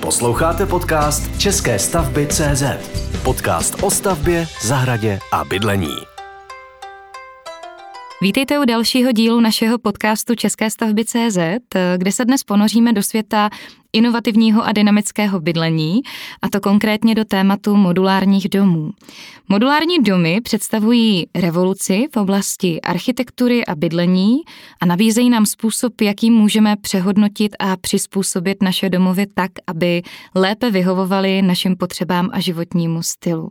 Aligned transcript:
Posloucháte 0.00 0.66
podcast 0.66 1.40
České 1.40 1.78
stavby 1.78 2.26
CZ. 2.26 2.62
Podcast 3.24 3.82
o 3.82 3.90
stavbě, 3.90 4.46
zahradě 4.62 5.18
a 5.32 5.44
bydlení. 5.44 5.94
Vítejte 8.22 8.58
u 8.58 8.64
dalšího 8.64 9.12
dílu 9.12 9.40
našeho 9.40 9.78
podcastu 9.78 10.34
České 10.34 10.70
stavby 10.70 11.04
CZ, 11.04 11.38
kde 11.96 12.12
se 12.12 12.24
dnes 12.24 12.44
ponoříme 12.44 12.92
do 12.92 13.02
světa 13.02 13.50
inovativního 13.92 14.64
a 14.64 14.72
dynamického 14.72 15.40
bydlení, 15.40 16.00
a 16.42 16.48
to 16.48 16.60
konkrétně 16.60 17.14
do 17.14 17.24
tématu 17.24 17.76
modulárních 17.76 18.48
domů. 18.48 18.90
Modulární 19.48 19.98
domy 19.98 20.40
představují 20.40 21.26
revoluci 21.34 22.06
v 22.12 22.16
oblasti 22.16 22.80
architektury 22.80 23.66
a 23.66 23.74
bydlení 23.74 24.36
a 24.80 24.86
nabízejí 24.86 25.30
nám 25.30 25.46
způsob, 25.46 26.00
jakým 26.00 26.34
můžeme 26.34 26.76
přehodnotit 26.76 27.56
a 27.58 27.76
přizpůsobit 27.76 28.62
naše 28.62 28.88
domovy 28.90 29.26
tak, 29.34 29.50
aby 29.66 30.02
lépe 30.34 30.70
vyhovovaly 30.70 31.42
našim 31.42 31.76
potřebám 31.76 32.30
a 32.32 32.40
životnímu 32.40 33.02
stylu. 33.02 33.50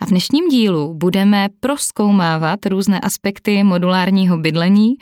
A 0.00 0.06
v 0.06 0.08
dnešním 0.08 0.48
dílu 0.48 0.94
budeme 0.94 1.48
proskoumávat 1.60 2.66
různé 2.66 3.00
aspekty 3.00 3.64
modulárního 3.64 4.38
bydlení, 4.38 4.94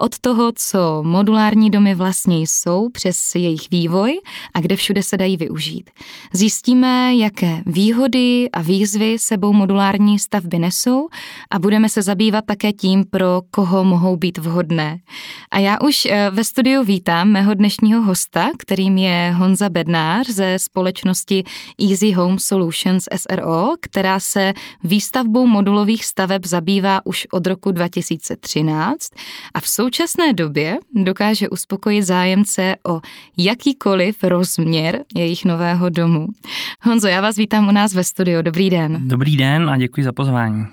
od 0.00 0.18
toho, 0.18 0.52
co 0.54 1.02
modulární 1.02 1.70
domy 1.70 1.94
vlastně 1.94 2.38
jsou, 2.40 2.88
přes 2.88 3.34
jejich 3.34 3.70
vývoj 3.70 4.19
a 4.54 4.60
kde 4.60 4.76
všude 4.76 5.02
se 5.02 5.16
dají 5.16 5.36
využít. 5.36 5.90
Zjistíme, 6.32 7.14
jaké 7.14 7.62
výhody 7.66 8.50
a 8.52 8.62
výzvy 8.62 9.18
sebou 9.18 9.52
modulární 9.52 10.18
stavby 10.18 10.58
nesou 10.58 11.08
a 11.50 11.58
budeme 11.58 11.88
se 11.88 12.02
zabývat 12.02 12.44
také 12.46 12.72
tím, 12.72 13.04
pro 13.04 13.42
koho 13.50 13.84
mohou 13.84 14.16
být 14.16 14.38
vhodné. 14.38 14.98
A 15.50 15.58
já 15.58 15.80
už 15.80 16.06
eh, 16.06 16.30
ve 16.30 16.44
studiu 16.44 16.84
vítám 16.84 17.28
mého 17.28 17.54
dnešního 17.54 18.02
hosta, 18.02 18.50
kterým 18.58 18.98
je 18.98 19.34
Honza 19.36 19.68
Bednář 19.68 20.28
ze 20.28 20.58
společnosti 20.58 21.44
Easy 21.90 22.12
Home 22.12 22.38
Solutions 22.38 23.04
SRO, 23.16 23.68
která 23.80 24.20
se 24.20 24.52
výstavbou 24.84 25.46
modulových 25.46 26.04
staveb 26.04 26.46
zabývá 26.46 27.06
už 27.06 27.26
od 27.32 27.46
roku 27.46 27.72
2013 27.72 29.08
a 29.54 29.60
v 29.60 29.68
současné 29.68 30.32
době 30.32 30.78
dokáže 30.94 31.48
uspokojit 31.48 32.02
zájemce 32.02 32.76
o 32.88 33.00
jakýkoliv 33.36 34.09
rozměr 34.22 35.00
jejich 35.14 35.44
nového 35.44 35.88
domu. 35.88 36.26
Honzo, 36.82 37.08
já 37.08 37.20
vás 37.20 37.36
vítám 37.36 37.68
u 37.68 37.72
nás 37.72 37.94
ve 37.94 38.04
studiu. 38.04 38.42
Dobrý 38.42 38.70
den. 38.70 39.08
Dobrý 39.08 39.36
den 39.36 39.70
a 39.70 39.76
děkuji 39.76 40.04
za 40.04 40.12
pozvání. 40.12 40.66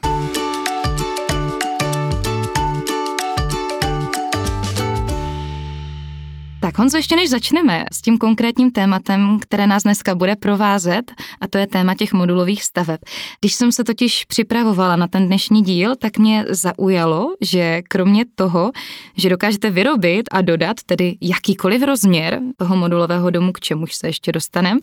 Honzo, 6.78 6.97
ještě 6.97 7.16
než 7.16 7.30
začneme 7.30 7.86
s 7.92 8.02
tím 8.02 8.17
konkrétním 8.17 8.72
tématem, 8.72 9.39
které 9.42 9.67
nás 9.67 9.83
dneska 9.83 10.16
bude 10.16 10.36
provázet, 10.36 11.11
a 11.42 11.47
to 11.47 11.58
je 11.58 11.67
téma 11.67 11.95
těch 11.95 12.14
modulových 12.14 12.64
staveb. 12.64 13.00
Když 13.42 13.53
jsem 13.53 13.72
se 13.72 13.83
totiž 13.83 14.25
připravovala 14.25 14.95
na 14.95 15.08
ten 15.08 15.28
dnešní 15.28 15.61
díl, 15.61 15.95
tak 15.95 16.17
mě 16.17 16.45
zaujalo, 16.50 17.36
že 17.42 17.81
kromě 17.89 18.25
toho, 18.36 18.72
že 19.16 19.30
dokážete 19.30 19.70
vyrobit 19.70 20.25
a 20.31 20.42
dodat 20.42 20.78
tedy 20.86 21.17
jakýkoliv 21.22 21.83
rozměr 21.83 22.39
toho 22.58 22.75
modulového 22.75 23.30
domu, 23.30 23.52
k 23.52 23.59
čemuž 23.59 23.95
se 23.95 24.08
ještě 24.08 24.31
dostaneme, 24.31 24.80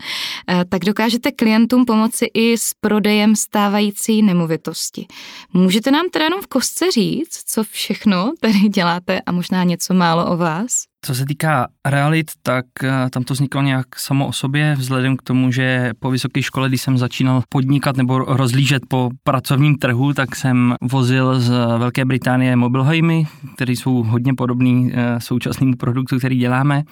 eh, 0.49 0.65
tak 0.69 0.85
dokážete 0.85 1.33
klientům 1.33 1.85
pomoci 1.85 2.27
i 2.35 2.59
s 2.59 2.73
prodejem 2.81 3.37
stávající 3.37 4.23
nemovitosti. 4.23 5.07
Můžete 5.53 5.91
nám 5.91 6.11
teda 6.11 6.25
jenom 6.25 6.41
v 6.43 6.47
kostce 6.47 6.91
říct, 6.91 7.43
co 7.47 7.65
všechno 7.65 8.33
tady 8.41 8.59
děláte 8.59 9.21
a 9.27 9.33
možná 9.33 9.65
něco 9.65 9.95
málo 9.95 10.31
o 10.31 10.37
vás? 10.37 10.94
Co 11.07 11.15
se 11.15 11.27
týká 11.27 11.67
realit, 11.85 12.31
tak 12.43 12.67
eh, 12.83 13.11
tam 13.11 13.25
to 13.25 13.35
vzniklo 13.35 13.63
nějak 13.63 13.99
samo 13.99 14.27
o 14.27 14.33
sobě, 14.33 14.75
vzhledem 14.79 15.17
k 15.17 15.23
tomu, 15.23 15.53
že 15.53 15.93
po 15.99 16.11
vysoké 16.11 16.43
škole, 16.43 16.69
když 16.69 16.83
jsem 16.83 16.99
začínal 16.99 17.43
podnikat 17.49 17.97
nebo 17.97 18.19
rozlížet 18.19 18.83
po 18.89 19.11
pracovním 19.25 19.79
trhu, 19.79 20.13
tak 20.13 20.37
jsem 20.37 20.75
vozil 20.83 21.41
z 21.41 21.49
Velké 21.79 22.05
Británie 22.05 22.57
mobilhajmy, 22.57 23.27
které 23.55 23.73
jsou 23.73 24.03
hodně 24.03 24.35
podobný 24.35 24.93
eh, 24.95 25.21
současnému 25.21 25.77
produktu, 25.77 26.19
který 26.19 26.39
děláme 26.39 26.83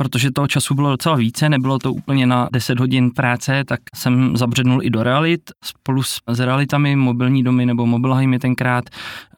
protože 0.00 0.30
toho 0.30 0.48
času 0.48 0.74
bylo 0.74 0.90
docela 0.90 1.16
více, 1.16 1.48
nebylo 1.48 1.78
to 1.78 1.92
úplně 1.92 2.26
na 2.26 2.48
10 2.52 2.80
hodin 2.80 3.10
práce, 3.10 3.64
tak 3.64 3.80
jsem 3.94 4.36
zabřednul 4.36 4.80
i 4.82 4.90
do 4.90 5.02
realit. 5.02 5.40
Spolu 5.64 6.02
s, 6.02 6.20
s 6.26 6.40
realitami 6.40 6.96
mobilní 6.96 7.42
domy 7.42 7.66
nebo 7.66 7.86
mobilhajmy 7.86 8.38
tenkrát 8.38 8.84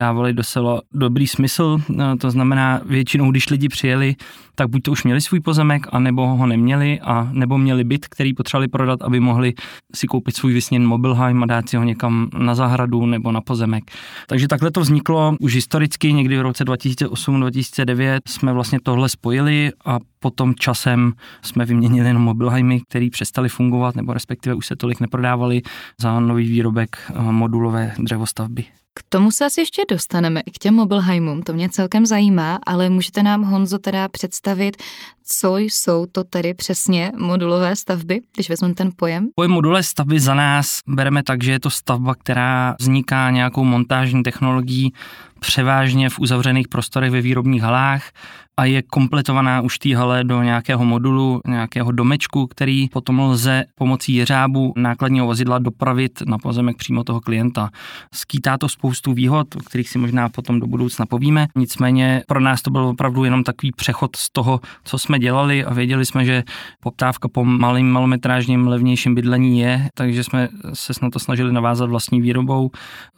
dávali 0.01 0.33
docela 0.33 0.81
dobrý 0.95 1.27
smysl, 1.27 1.79
no, 1.89 2.17
to 2.17 2.31
znamená 2.31 2.81
většinou, 2.85 3.31
když 3.31 3.51
lidi 3.51 3.69
přijeli, 3.69 4.17
tak 4.63 4.71
buď 4.71 4.83
to 4.83 4.93
už 4.93 5.05
měli 5.05 5.21
svůj 5.21 5.41
pozemek, 5.41 5.87
anebo 5.93 6.27
ho 6.27 6.47
neměli, 6.47 7.01
a 7.01 7.29
nebo 7.33 7.59
měli 7.59 7.85
byt, 7.85 8.07
který 8.07 8.35
potřebovali 8.35 8.69
prodat, 8.69 9.03
aby 9.03 9.21
mohli 9.21 9.55
si 9.95 10.07
koupit 10.07 10.37
svůj 10.37 10.53
vysněn 10.53 10.87
mobilheim 10.87 11.43
a 11.43 11.47
dát 11.47 11.69
si 11.69 11.77
ho 11.77 11.85
někam 11.85 12.29
na 12.39 12.55
zahradu 12.55 13.07
nebo 13.07 13.33
na 13.33 13.41
pozemek. 13.41 13.85
Takže 14.27 14.49
takhle 14.49 14.71
to 14.71 14.81
vzniklo 14.81 15.37
už 15.41 15.55
historicky, 15.55 16.13
někdy 16.13 16.39
v 16.39 16.41
roce 16.41 16.65
2008-2009 16.65 18.19
jsme 18.29 18.53
vlastně 18.53 18.79
tohle 18.83 19.09
spojili 19.09 19.73
a 19.85 19.99
potom 20.21 20.55
časem 20.55 21.13
jsme 21.43 21.65
vyměnili 21.65 22.09
jenom 22.09 22.23
mobilhajmy, 22.23 22.81
které 22.89 23.09
přestaly 23.13 23.49
fungovat, 23.49 23.97
nebo 23.97 24.13
respektive 24.13 24.55
už 24.55 24.67
se 24.67 24.77
tolik 24.77 25.01
neprodávali 25.01 25.63
za 26.01 26.21
nový 26.21 26.49
výrobek 26.49 26.97
eh, 27.09 27.33
modulové 27.33 27.95
dřevostavby. 27.99 28.65
K 28.95 29.03
tomu 29.09 29.31
se 29.31 29.45
asi 29.45 29.61
ještě 29.61 29.83
dostaneme, 29.91 30.41
i 30.41 30.51
k 30.51 30.59
těm 30.59 30.75
mobilheimům, 30.75 31.43
to 31.43 31.53
mě 31.53 31.69
celkem 31.69 32.07
zajímá, 32.07 32.59
ale 32.67 32.91
můžete 32.91 33.23
nám, 33.23 33.43
Honzo, 33.43 33.79
teda 33.79 34.09
představit, 34.09 34.77
co 35.25 35.57
jsou 35.57 36.07
to 36.07 36.25
tedy 36.25 36.55
přesně 36.55 37.13
modulové 37.19 37.77
stavby, 37.77 38.21
když 38.35 38.49
vezmu 38.49 38.75
ten 38.75 38.91
pojem? 38.97 39.29
Pojem 39.35 39.51
modulové 39.51 39.83
stavby 39.83 40.21
za 40.21 40.35
nás 40.35 40.79
bereme 40.87 41.23
tak, 41.23 41.43
že 41.43 41.53
je 41.53 41.61
to 41.61 41.71
stavba, 41.71 42.15
která 42.15 42.77
vzniká 42.81 43.31
nějakou 43.31 43.65
montážní 43.65 44.23
technologií 44.23 44.93
převážně 45.41 46.11
v 46.11 46.19
uzavřených 46.19 46.69
prostorech 46.69 47.11
ve 47.11 47.21
výrobních 47.21 47.63
halách 47.63 48.03
a 48.63 48.65
je 48.65 48.83
kompletovaná 48.83 49.61
už 49.61 49.79
té 49.79 49.97
hale 49.97 50.25
do 50.25 50.43
nějakého 50.43 50.85
modulu, 50.85 51.41
nějakého 51.49 51.93
domečku, 51.93 52.47
který 52.47 52.89
potom 52.89 53.21
lze 53.21 53.65
pomocí 53.75 54.15
jeřábu 54.15 54.73
nákladního 54.77 55.27
vozidla 55.27 55.59
dopravit 55.59 56.23
na 56.27 56.39
pozemek 56.39 56.77
přímo 56.77 57.05
toho 57.05 57.21
klienta. 57.21 57.71
Skýtá 58.15 58.59
to 58.59 58.69
spoustu 58.69 59.13
výhod, 59.13 59.57
o 59.57 59.59
kterých 59.59 59.89
si 59.89 59.99
možná 59.99 60.29
potom 60.29 60.61
do 60.61 60.67
budoucna 60.67 61.07
povíme. 61.07 61.47
Nicméně 61.57 62.23
pro 62.29 62.41
nás 62.41 62.63
to 62.63 62.71
byl 62.71 62.85
opravdu 62.85 63.25
jenom 63.25 63.45
takový 63.45 63.73
přechod 63.73 64.17
z 64.17 64.31
toho, 64.33 64.61
co 64.85 64.99
jsme 64.99 65.19
dělali 65.19 65.65
a 65.65 65.75
věděli 65.75 66.07
jsme, 66.07 66.25
že 66.25 66.43
poptávka 66.81 67.29
po 67.29 67.45
malým, 67.45 67.93
malometrážním, 67.93 68.69
levnějším 68.69 69.15
bydlení 69.15 69.61
je, 69.61 69.89
takže 69.95 70.25
jsme 70.25 70.49
se 70.73 70.93
na 71.03 71.11
to 71.11 71.19
snažili 71.19 71.53
navázat 71.53 71.91
vlastní 71.91 72.21
výrobou. 72.21 72.71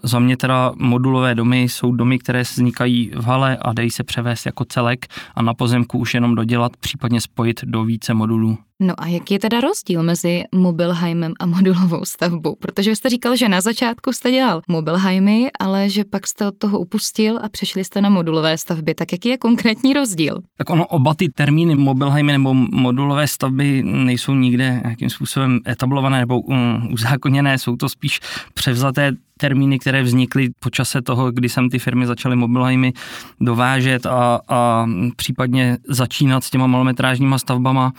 Za 0.03 0.19
mě 0.19 0.37
teda 0.37 0.73
modulové 0.77 1.35
domy 1.35 1.63
jsou 1.63 1.93
domy, 1.93 2.19
které 2.19 2.43
vznikají 2.43 3.11
v 3.17 3.25
hale 3.25 3.57
a 3.57 3.73
dají 3.73 3.91
se 3.91 4.05
převést 4.05 4.47
jako 4.47 4.65
celek 4.65 5.07
a 5.35 5.43
na 5.43 5.55
pozemku 5.55 5.99
už 5.99 6.15
jenom 6.15 6.35
dodělat, 6.35 6.77
případně 6.77 7.21
spojit 7.21 7.61
do 7.65 7.85
více 7.85 8.15
modulů. 8.15 8.59
No 8.81 8.95
a 8.99 9.07
jaký 9.07 9.35
je 9.35 9.41
teda 9.41 9.61
rozdíl 9.61 10.03
mezi 10.03 10.45
mobilheimem 10.55 11.33
a 11.41 11.47
modulovou 11.47 12.05
stavbou? 12.05 12.55
Protože 12.55 12.91
vy 12.91 12.97
jste 12.97 13.09
říkal, 13.09 13.37
že 13.37 13.49
na 13.49 13.61
začátku 13.61 14.13
jste 14.13 14.31
dělal 14.31 14.63
mobilheimy, 14.69 15.51
ale 15.61 15.91
že 15.91 16.05
pak 16.05 16.27
jste 16.27 16.47
od 16.47 16.59
toho 16.59 16.79
upustil 16.79 17.39
a 17.43 17.49
přešli 17.49 17.85
jste 17.85 18.01
na 18.01 18.09
modulové 18.09 18.59
stavby. 18.59 18.95
Tak 18.95 19.13
jaký 19.13 19.29
je 19.29 19.39
konkrétní 19.39 19.93
rozdíl? 19.93 20.41
Tak 20.57 20.71
ono, 20.71 20.87
oba 20.87 21.15
ty 21.15 21.29
termíny 21.29 21.75
mobilheimy 21.75 22.33
nebo 22.33 22.55
modulové 22.55 23.29
stavby 23.29 23.83
nejsou 23.83 24.35
nikde 24.35 24.81
nějakým 24.85 25.11
způsobem 25.11 25.61
etablované 25.69 26.19
nebo 26.19 26.41
um, 26.41 26.89
uzákoněné, 26.93 27.59
jsou 27.59 27.77
to 27.77 27.89
spíš 27.89 28.21
převzaté 28.55 29.13
termíny, 29.39 29.79
které 29.79 30.03
vznikly 30.03 30.49
po 30.61 30.71
čase 30.71 31.03
toho, 31.03 31.33
kdy 31.33 31.49
jsem 31.49 31.71
ty 31.71 31.79
firmy 31.79 32.07
začaly 32.07 32.37
mobilheimy 32.37 32.93
dovážet 33.41 34.07
a, 34.07 34.41
a 34.49 34.87
případně 35.17 35.79
začínat 35.89 36.45
s 36.45 36.51
těma 36.51 36.67
malometrážníma 36.67 37.39
stavbama. 37.39 37.93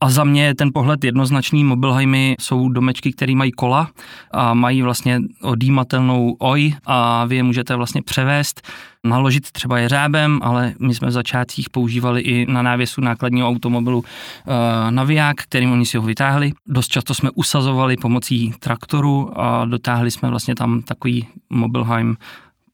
A 0.00 0.10
za 0.10 0.24
mě 0.24 0.44
je 0.44 0.54
ten 0.54 0.70
pohled 0.74 1.04
jednoznačný. 1.04 1.64
Mobilheimy 1.64 2.36
jsou 2.40 2.68
domečky, 2.68 3.12
které 3.12 3.34
mají 3.34 3.52
kola 3.52 3.90
a 4.30 4.54
mají 4.54 4.82
vlastně 4.82 5.20
odýmatelnou 5.42 6.36
oj 6.38 6.74
a 6.86 7.24
vy 7.24 7.36
je 7.36 7.42
můžete 7.42 7.76
vlastně 7.76 8.02
převést, 8.02 8.62
naložit 9.04 9.50
třeba 9.50 9.78
jeřábem, 9.78 10.40
ale 10.42 10.74
my 10.78 10.94
jsme 10.94 11.08
v 11.08 11.12
začátcích 11.12 11.70
používali 11.70 12.20
i 12.20 12.52
na 12.52 12.62
návěsu 12.62 13.00
nákladního 13.00 13.48
automobilu 13.48 13.98
uh, 13.98 14.04
naviják, 14.90 15.36
kterým 15.36 15.72
oni 15.72 15.86
si 15.86 15.96
ho 15.96 16.02
vytáhli. 16.02 16.52
Dost 16.66 16.88
často 16.88 17.14
jsme 17.14 17.30
usazovali 17.34 17.96
pomocí 17.96 18.54
traktoru 18.58 19.40
a 19.40 19.64
dotáhli 19.64 20.10
jsme 20.10 20.30
vlastně 20.30 20.54
tam 20.54 20.82
takový 20.82 21.26
mobilheim 21.50 22.16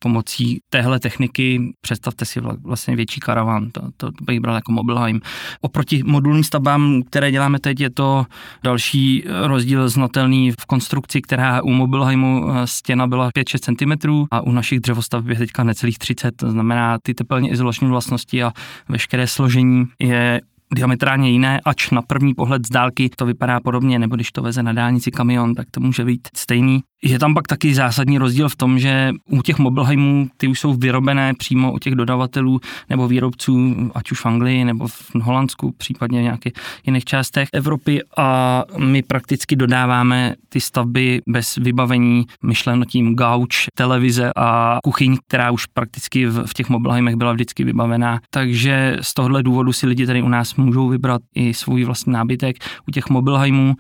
pomocí 0.05 0.59
téhle 0.69 1.01
techniky, 1.01 1.73
představte 1.81 2.25
si 2.25 2.41
vlastně 2.41 2.97
větší 2.97 3.21
karavan, 3.21 3.71
to, 3.71 3.81
to 3.97 4.11
bych 4.23 4.41
bral 4.41 4.55
jako 4.55 4.73
Mobilheim. 4.73 5.21
Oproti 5.61 6.03
modulním 6.05 6.45
stavbám, 6.45 7.03
které 7.03 7.31
děláme 7.31 7.59
teď, 7.59 7.81
je 7.81 7.91
to 7.91 8.27
další 8.65 9.25
rozdíl 9.27 9.89
znatelný 9.89 10.51
v 10.51 10.67
konstrukci, 10.67 11.23
která 11.23 11.63
u 11.63 11.71
Mobilheimu 11.71 12.51
eh, 12.51 12.67
stěna 12.67 13.07
byla 13.07 13.31
5-6 13.31 13.77
cm 13.77 14.27
a 14.31 14.41
u 14.41 14.53
našich 14.53 14.81
dřevostavb 14.81 15.29
je 15.29 15.37
teďka 15.37 15.65
necelých 15.65 15.99
30, 15.99 16.37
to 16.37 16.51
znamená 16.51 16.99
ty 17.03 17.15
teplně 17.15 17.51
izolační 17.51 17.89
vlastnosti 17.89 18.43
a 18.43 18.53
veškeré 18.89 19.27
složení 19.27 19.85
je 19.99 20.41
diametrálně 20.75 21.31
jiné, 21.31 21.61
ač 21.65 21.91
na 21.91 22.03
první 22.03 22.35
pohled 22.35 22.67
z 22.67 22.71
dálky 22.71 23.11
to 23.17 23.27
vypadá 23.27 23.61
podobně, 23.61 23.99
nebo 23.99 24.17
když 24.17 24.33
to 24.33 24.43
veze 24.43 24.63
na 24.63 24.73
dálnici 24.73 25.11
kamion, 25.11 25.55
tak 25.55 25.71
to 25.71 25.81
může 25.81 26.05
být 26.05 26.29
stejný. 26.37 26.81
Je 27.05 27.19
tam 27.19 27.35
pak 27.35 27.49
taky 27.49 27.75
zásadní 27.75 28.19
rozdíl 28.19 28.49
v 28.49 28.57
tom, 28.57 28.79
že 28.79 29.13
u 29.31 29.43
těch 29.43 29.59
Mobilheimů 29.59 30.29
ty 30.37 30.49
už 30.49 30.61
jsou 30.61 30.75
vyrobené 30.75 31.35
přímo 31.35 31.73
u 31.73 31.79
těch 31.79 31.95
dodavatelů 31.95 32.61
nebo 32.91 33.09
výrobců, 33.09 33.75
ať 33.95 34.11
už 34.11 34.21
v 34.21 34.27
Anglii 34.27 34.65
nebo 34.65 34.89
v 34.89 35.15
Holandsku, 35.15 35.73
případně 35.73 36.21
v 36.21 36.23
nějakých 36.23 36.53
jiných 36.87 37.05
částech 37.05 37.49
Evropy 37.53 38.01
a 38.17 38.63
my 38.79 39.03
prakticky 39.03 39.57
dodáváme 39.57 40.35
ty 40.49 40.61
stavby 40.61 41.21
bez 41.29 41.57
vybavení, 41.57 42.25
myšleno 42.43 42.85
tím 42.85 43.15
gauč, 43.15 43.67
televize 43.75 44.33
a 44.37 44.79
kuchyň, 44.85 45.17
která 45.29 45.51
už 45.51 45.67
prakticky 45.67 46.27
v, 46.27 46.47
v 46.47 46.55
těch 46.55 46.69
Mobilheimech 46.69 47.17
byla 47.17 47.33
vždycky 47.33 47.65
vybavená. 47.65 48.21
Takže 48.31 48.97
z 49.01 49.15
tohohle 49.15 49.43
důvodu 49.43 49.73
si 49.73 49.87
lidi 49.87 50.07
tady 50.07 50.23
u 50.23 50.29
nás 50.29 50.54
můžou 50.57 50.89
vybrat 50.89 51.23
i 51.35 51.55
svůj 51.55 51.85
vlastní 51.85 52.13
nábytek. 52.13 52.57
U 52.89 52.91
těch 52.91 53.11
Mobilheimů 53.11 53.75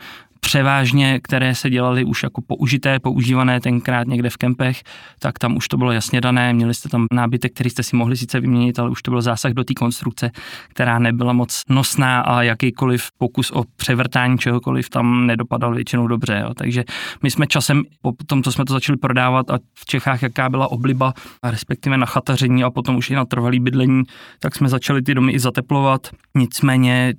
převážně, 0.44 1.20
které 1.22 1.54
se 1.54 1.70
dělaly 1.70 2.04
už 2.04 2.22
jako 2.22 2.42
použité, 2.46 3.00
používané 3.00 3.60
tenkrát 3.60 4.06
někde 4.06 4.30
v 4.30 4.36
kempech, 4.36 4.82
tak 5.18 5.38
tam 5.38 5.56
už 5.56 5.68
to 5.68 5.76
bylo 5.76 5.92
jasně 5.92 6.20
dané, 6.20 6.52
měli 6.52 6.74
jste 6.74 6.88
tam 6.88 7.06
nábytek, 7.12 7.52
který 7.52 7.70
jste 7.70 7.82
si 7.82 7.96
mohli 7.96 8.16
sice 8.16 8.40
vyměnit, 8.40 8.78
ale 8.78 8.90
už 8.90 9.02
to 9.02 9.10
byl 9.10 9.22
zásah 9.22 9.52
do 9.52 9.64
té 9.64 9.74
konstrukce, 9.74 10.30
která 10.68 10.98
nebyla 10.98 11.32
moc 11.32 11.62
nosná 11.68 12.20
a 12.20 12.42
jakýkoliv 12.42 13.08
pokus 13.18 13.50
o 13.50 13.64
převrtání 13.76 14.38
čehokoliv 14.38 14.88
tam 14.90 15.26
nedopadal 15.26 15.74
většinou 15.74 16.06
dobře. 16.06 16.40
Jo. 16.42 16.54
Takže 16.54 16.84
my 17.22 17.30
jsme 17.30 17.46
časem, 17.46 17.82
po 18.02 18.12
tom, 18.26 18.42
co 18.42 18.52
jsme 18.52 18.64
to 18.64 18.72
začali 18.72 18.98
prodávat 18.98 19.50
a 19.50 19.58
v 19.74 19.86
Čechách 19.86 20.22
jaká 20.22 20.48
byla 20.48 20.70
obliba, 20.70 21.12
a 21.42 21.50
respektive 21.50 21.96
na 21.96 22.06
chataření 22.06 22.64
a 22.64 22.70
potom 22.70 22.96
už 22.96 23.10
i 23.10 23.14
na 23.14 23.24
trvalý 23.24 23.60
bydlení, 23.60 24.02
tak 24.40 24.54
jsme 24.54 24.68
začali 24.68 25.02
ty 25.02 25.14
domy 25.14 25.32
i 25.32 25.38
zateplovat. 25.38 26.08
Nicméně 26.34 27.14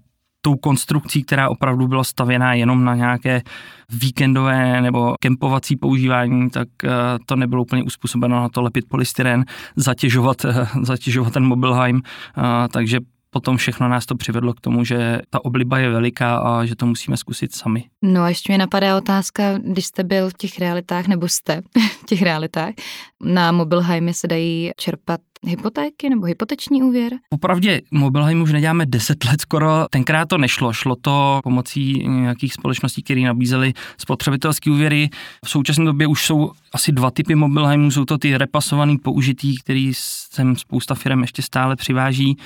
tou 0.45 0.55
konstrukcí, 0.55 1.23
která 1.23 1.49
opravdu 1.49 1.87
byla 1.87 2.03
stavěná 2.03 2.53
jenom 2.53 2.83
na 2.83 2.95
nějaké 2.95 3.41
víkendové 3.89 4.81
nebo 4.81 5.15
kempovací 5.19 5.75
používání, 5.75 6.49
tak 6.49 6.67
eh, 6.83 6.89
to 7.25 7.35
nebylo 7.35 7.61
úplně 7.61 7.83
uspůsobeno 7.83 8.41
na 8.41 8.49
to 8.49 8.61
lepit 8.61 8.85
polystyren, 8.89 9.45
zatěžovat, 9.75 10.45
eh, 10.45 10.67
zatěžovat 10.81 11.33
ten 11.33 11.43
Mobilheim, 11.43 12.01
eh, 12.05 12.41
takže 12.71 12.99
potom 13.35 13.57
všechno 13.57 13.87
nás 13.87 14.05
to 14.05 14.15
přivedlo 14.15 14.53
k 14.53 14.61
tomu, 14.61 14.83
že 14.83 15.21
ta 15.29 15.45
obliba 15.45 15.77
je 15.77 15.89
veliká 15.89 16.37
a 16.37 16.65
že 16.65 16.75
to 16.75 16.85
musíme 16.85 17.17
zkusit 17.17 17.55
sami. 17.55 17.83
No 18.01 18.21
a 18.21 18.29
ještě 18.29 18.53
mi 18.53 18.57
napadá 18.57 18.97
otázka, 18.97 19.57
když 19.57 19.85
jste 19.85 20.03
byl 20.03 20.29
v 20.29 20.33
těch 20.33 20.59
realitách, 20.59 21.07
nebo 21.07 21.27
jste 21.27 21.61
v 22.01 22.05
těch 22.05 22.21
realitách, 22.21 22.73
na 23.23 23.51
Mobilheimy 23.51 24.13
se 24.13 24.27
dají 24.27 24.71
čerpat 24.77 25.21
hypotéky 25.47 26.09
nebo 26.09 26.25
hypoteční 26.25 26.83
úvěr? 26.83 27.13
Popravdě 27.29 27.81
Mobilheim 27.91 28.41
už 28.41 28.51
neděláme 28.51 28.85
10 28.85 29.23
let 29.23 29.41
skoro, 29.41 29.85
tenkrát 29.89 30.25
to 30.29 30.37
nešlo, 30.37 30.73
šlo 30.73 30.95
to 31.01 31.39
pomocí 31.43 32.07
nějakých 32.07 32.53
společností, 32.53 33.03
které 33.03 33.21
nabízely 33.21 33.73
spotřebitelské 33.97 34.71
úvěry. 34.71 35.09
V 35.45 35.49
současné 35.49 35.85
době 35.85 36.07
už 36.07 36.25
jsou 36.25 36.51
asi 36.73 36.91
dva 36.91 37.11
typy 37.11 37.35
Mobilheimů, 37.35 37.91
jsou 37.91 38.05
to 38.05 38.17
ty 38.17 38.37
repasovaný 38.37 38.97
použitý, 38.97 39.57
který 39.57 39.91
sem 39.93 40.55
spousta 40.55 40.95
firm 40.95 41.21
ještě 41.21 41.41
stále 41.41 41.75
přiváží 41.75 42.37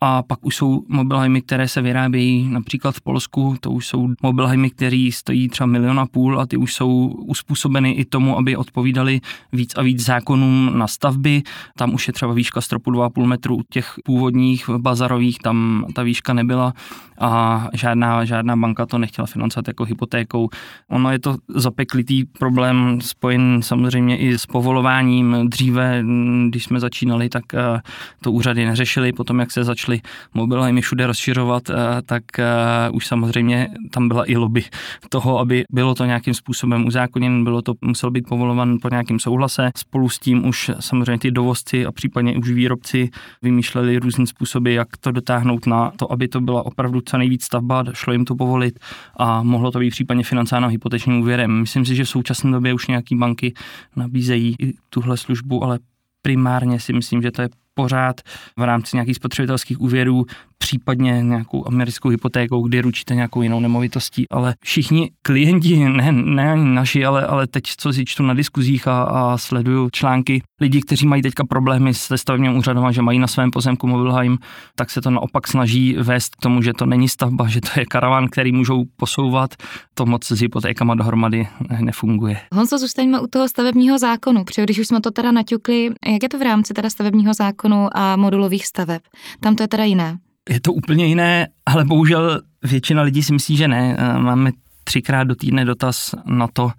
a 0.00 0.22
pak 0.22 0.46
už 0.46 0.56
jsou 0.56 0.82
mobilhajmy, 0.88 1.42
které 1.42 1.68
se 1.68 1.82
vyrábějí 1.82 2.48
například 2.48 2.94
v 2.94 3.00
Polsku, 3.00 3.56
to 3.60 3.70
už 3.70 3.86
jsou 3.86 4.08
mobilhajmy, 4.22 4.70
které 4.70 5.08
stojí 5.12 5.48
třeba 5.48 5.66
milion 5.66 6.00
a 6.00 6.06
půl 6.06 6.40
a 6.40 6.46
ty 6.46 6.56
už 6.56 6.74
jsou 6.74 7.06
uspůsobeny 7.06 7.92
i 7.92 8.04
tomu, 8.04 8.38
aby 8.38 8.56
odpovídali 8.56 9.20
víc 9.52 9.74
a 9.76 9.82
víc 9.82 10.04
zákonům 10.04 10.70
na 10.74 10.86
stavby. 10.86 11.42
Tam 11.76 11.94
už 11.94 12.06
je 12.06 12.12
třeba 12.12 12.32
výška 12.32 12.60
stropu 12.60 12.90
2,5 12.90 13.26
metru, 13.26 13.56
u 13.56 13.62
těch 13.70 13.94
původních 14.04 14.70
bazarových 14.78 15.38
tam 15.38 15.86
ta 15.94 16.02
výška 16.02 16.32
nebyla 16.32 16.72
a 17.20 17.68
žádná, 17.72 18.24
žádná 18.24 18.56
banka 18.56 18.86
to 18.86 18.98
nechtěla 18.98 19.26
financovat 19.26 19.68
jako 19.68 19.84
hypotékou. 19.84 20.48
Ono 20.90 21.12
je 21.12 21.18
to 21.18 21.36
zapeklitý 21.48 22.24
problém 22.24 23.00
spojen 23.00 23.60
samozřejmě 23.62 24.18
i 24.18 24.38
s 24.38 24.46
povolováním. 24.46 25.36
Dříve, 25.44 26.04
když 26.48 26.64
jsme 26.64 26.80
začínali, 26.80 27.28
tak 27.28 27.54
eh, 27.54 27.80
to 28.20 28.32
úřady 28.32 28.66
neřešily, 28.66 29.12
potom 29.12 29.40
jak 29.40 29.50
se 29.50 29.64
začaly 29.64 29.85
mobilajmy 30.34 30.80
všude 30.80 31.06
rozšiřovat, 31.06 31.70
eh, 31.70 31.74
tak 32.06 32.24
eh, 32.38 32.44
už 32.92 33.06
samozřejmě 33.06 33.68
tam 33.90 34.08
byla 34.08 34.30
i 34.30 34.36
lobby 34.36 34.64
toho, 35.08 35.38
aby 35.38 35.64
bylo 35.72 35.94
to 35.94 36.04
nějakým 36.04 36.34
způsobem 36.34 36.86
uzákoněn, 36.86 37.44
bylo 37.44 37.62
to, 37.62 37.74
muselo 37.84 38.10
být 38.10 38.28
povolovan 38.28 38.78
po 38.82 38.88
nějakém 38.88 39.18
souhlase. 39.18 39.70
Spolu 39.76 40.08
s 40.08 40.18
tím 40.18 40.46
už 40.46 40.70
samozřejmě 40.80 41.18
ty 41.18 41.30
dovozci 41.30 41.86
a 41.86 41.92
případně 41.92 42.36
už 42.36 42.50
výrobci 42.50 43.10
vymýšleli 43.42 43.98
různé 43.98 44.26
způsoby, 44.26 44.74
jak 44.74 44.88
to 45.00 45.10
dotáhnout 45.10 45.66
na 45.66 45.92
to, 45.96 46.12
aby 46.12 46.28
to 46.28 46.40
byla 46.40 46.66
opravdu 46.66 47.00
co 47.00 47.18
nejvíc 47.18 47.44
stavba, 47.44 47.84
šlo 47.92 48.12
jim 48.12 48.24
to 48.24 48.34
povolit 48.34 48.78
a 49.16 49.42
mohlo 49.42 49.70
to 49.70 49.78
být 49.78 49.90
případně 49.90 50.24
financováno 50.24 50.68
hypotečním 50.68 51.20
úvěrem. 51.20 51.60
Myslím 51.60 51.84
si, 51.84 51.94
že 51.94 52.04
v 52.04 52.08
současné 52.08 52.50
době 52.50 52.74
už 52.74 52.86
nějaké 52.86 53.16
banky 53.16 53.54
nabízejí 53.96 54.56
tuhle 54.90 55.16
službu, 55.16 55.64
ale 55.64 55.78
primárně 56.26 56.80
si 56.80 56.92
myslím, 56.92 57.22
že 57.22 57.30
to 57.30 57.42
je 57.42 57.48
pořád 57.74 58.20
v 58.56 58.62
rámci 58.62 58.96
nějakých 58.96 59.16
spotřebitelských 59.16 59.80
úvěrů 59.80 60.24
případně 60.66 61.22
nějakou 61.22 61.68
americkou 61.68 62.08
hypotékou, 62.08 62.68
kdy 62.68 62.80
ručíte 62.80 63.14
nějakou 63.14 63.42
jinou 63.42 63.60
nemovitostí, 63.60 64.28
ale 64.30 64.54
všichni 64.64 65.10
klienti, 65.22 65.76
ne, 65.76 66.12
ne 66.12 66.56
naši, 66.56 67.04
ale, 67.04 67.26
ale 67.26 67.46
teď, 67.46 67.62
co 67.76 67.92
si 67.92 68.04
čtu 68.04 68.22
na 68.22 68.34
diskuzích 68.34 68.88
a, 68.88 69.02
a 69.02 69.38
sleduju 69.38 69.88
články 69.92 70.42
lidí, 70.60 70.80
kteří 70.80 71.06
mají 71.06 71.22
teďka 71.22 71.44
problémy 71.44 71.94
se 71.94 72.18
stavebním 72.18 72.56
úřadem 72.56 72.84
a 72.84 72.92
že 72.92 73.02
mají 73.02 73.18
na 73.18 73.26
svém 73.26 73.50
pozemku 73.50 73.86
Mobilheim, 73.86 74.38
tak 74.76 74.90
se 74.90 75.00
to 75.00 75.10
naopak 75.10 75.48
snaží 75.48 75.96
vést 75.98 76.34
k 76.34 76.42
tomu, 76.42 76.62
že 76.62 76.72
to 76.72 76.86
není 76.86 77.08
stavba, 77.08 77.48
že 77.48 77.60
to 77.60 77.80
je 77.80 77.86
karavan, 77.86 78.28
který 78.28 78.52
můžou 78.52 78.84
posouvat. 78.96 79.54
To 79.94 80.06
moc 80.06 80.32
s 80.32 80.40
hypotékama 80.40 80.94
dohromady 80.94 81.48
nefunguje. 81.80 82.36
Honzo, 82.52 82.78
zůstaňme 82.78 83.20
u 83.20 83.26
toho 83.26 83.48
stavebního 83.48 83.98
zákonu, 83.98 84.44
protože 84.44 84.62
když 84.62 84.78
už 84.78 84.88
jsme 84.88 85.00
to 85.00 85.10
teda 85.10 85.32
naťukli, 85.32 85.90
jak 86.06 86.22
je 86.22 86.28
to 86.28 86.38
v 86.38 86.42
rámci 86.42 86.74
teda 86.74 86.90
stavebního 86.90 87.34
zákonu 87.34 87.88
a 87.92 88.16
modulových 88.16 88.66
staveb? 88.66 89.02
Tam 89.40 89.56
to 89.56 89.62
je 89.62 89.68
teda 89.68 89.84
jiné 89.84 90.18
je 90.48 90.60
to 90.60 90.72
úplně 90.72 91.06
jiné, 91.06 91.48
ale 91.66 91.84
bohužel 91.84 92.40
většina 92.62 93.02
lidí 93.02 93.22
si 93.22 93.32
myslí, 93.32 93.56
že 93.56 93.68
ne. 93.68 93.96
Eh, 93.98 94.18
máme 94.18 94.50
třikrát 94.84 95.24
do 95.24 95.34
týdne 95.34 95.64
dotaz 95.64 96.14
na 96.24 96.48
to, 96.52 96.70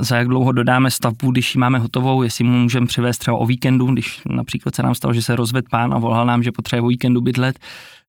za 0.00 0.16
jak 0.16 0.28
dlouho 0.28 0.52
dodáme 0.52 0.90
stavbu, 0.90 1.30
když 1.30 1.54
ji 1.54 1.58
máme 1.58 1.78
hotovou, 1.78 2.22
jestli 2.22 2.44
mu 2.44 2.58
můžeme 2.58 2.86
přivést 2.86 3.18
třeba 3.18 3.36
o 3.36 3.46
víkendu, 3.46 3.86
když 3.86 4.20
například 4.26 4.74
se 4.74 4.82
nám 4.82 4.94
stalo, 4.94 5.14
že 5.14 5.22
se 5.22 5.36
rozved 5.36 5.64
pán 5.70 5.94
a 5.94 5.98
volal 5.98 6.26
nám, 6.26 6.42
že 6.42 6.52
potřebuje 6.52 6.82
o 6.82 6.88
víkendu 6.88 7.20
bydlet, 7.20 7.58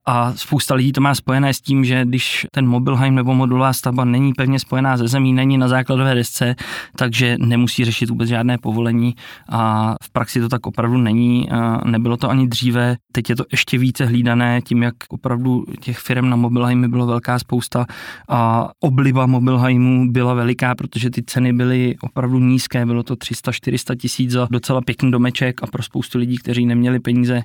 a 0.09 0.33
spousta 0.35 0.75
lidí 0.75 0.91
to 0.91 1.01
má 1.01 1.15
spojené 1.15 1.53
s 1.53 1.61
tím, 1.61 1.85
že 1.85 2.05
když 2.05 2.47
ten 2.51 2.67
mobilheim 2.67 3.15
nebo 3.15 3.33
modulová 3.33 3.73
stavba 3.73 4.05
není 4.05 4.33
pevně 4.33 4.59
spojená 4.59 4.97
ze 4.97 5.07
zemí, 5.07 5.33
není 5.33 5.57
na 5.57 5.67
základové 5.67 6.15
desce, 6.15 6.55
takže 6.95 7.35
nemusí 7.39 7.85
řešit 7.85 8.09
vůbec 8.09 8.29
žádné 8.29 8.57
povolení 8.57 9.15
a 9.49 9.95
v 10.03 10.09
praxi 10.09 10.39
to 10.39 10.49
tak 10.49 10.67
opravdu 10.67 10.97
není. 10.97 11.49
Nebylo 11.85 12.17
to 12.17 12.29
ani 12.29 12.47
dříve, 12.47 12.95
teď 13.11 13.29
je 13.29 13.35
to 13.35 13.43
ještě 13.51 13.77
více 13.77 14.05
hlídané 14.05 14.61
tím, 14.61 14.83
jak 14.83 14.95
opravdu 15.09 15.65
těch 15.79 15.97
firm 15.97 16.29
na 16.29 16.35
mobilheimy 16.35 16.87
bylo 16.87 17.05
velká 17.05 17.39
spousta 17.39 17.85
a 18.29 18.69
obliba 18.79 19.25
mobilheimů 19.25 20.11
byla 20.11 20.33
veliká, 20.33 20.75
protože 20.75 21.09
ty 21.09 21.23
ceny 21.23 21.53
byly 21.53 21.95
opravdu 22.01 22.39
nízké, 22.39 22.85
bylo 22.85 23.03
to 23.03 23.15
300-400 23.15 23.95
tisíc 23.97 24.31
za 24.31 24.47
docela 24.51 24.81
pěkný 24.81 25.11
domeček 25.11 25.63
a 25.63 25.67
pro 25.67 25.83
spoustu 25.83 26.17
lidí, 26.17 26.37
kteří 26.37 26.65
neměli 26.65 26.99
peníze, 26.99 27.41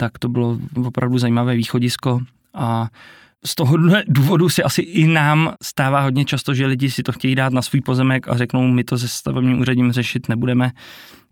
tak 0.00 0.18
to 0.18 0.28
bylo 0.28 0.58
opravdu 0.84 1.18
zajímavé 1.18 1.56
východisko 1.56 2.20
a 2.54 2.88
z 3.46 3.54
toho 3.54 3.76
důvodu 4.08 4.48
si 4.48 4.62
asi 4.62 4.82
i 4.82 5.06
nám 5.06 5.54
stává 5.62 6.00
hodně 6.00 6.24
často, 6.24 6.54
že 6.54 6.66
lidi 6.66 6.90
si 6.90 7.02
to 7.02 7.12
chtějí 7.12 7.34
dát 7.34 7.52
na 7.52 7.62
svůj 7.62 7.80
pozemek 7.80 8.28
a 8.28 8.36
řeknou, 8.36 8.68
my 8.68 8.84
to 8.84 8.98
se 8.98 9.08
stavebním 9.08 9.60
úřadím 9.60 9.92
řešit 9.92 10.28
nebudeme, 10.28 10.70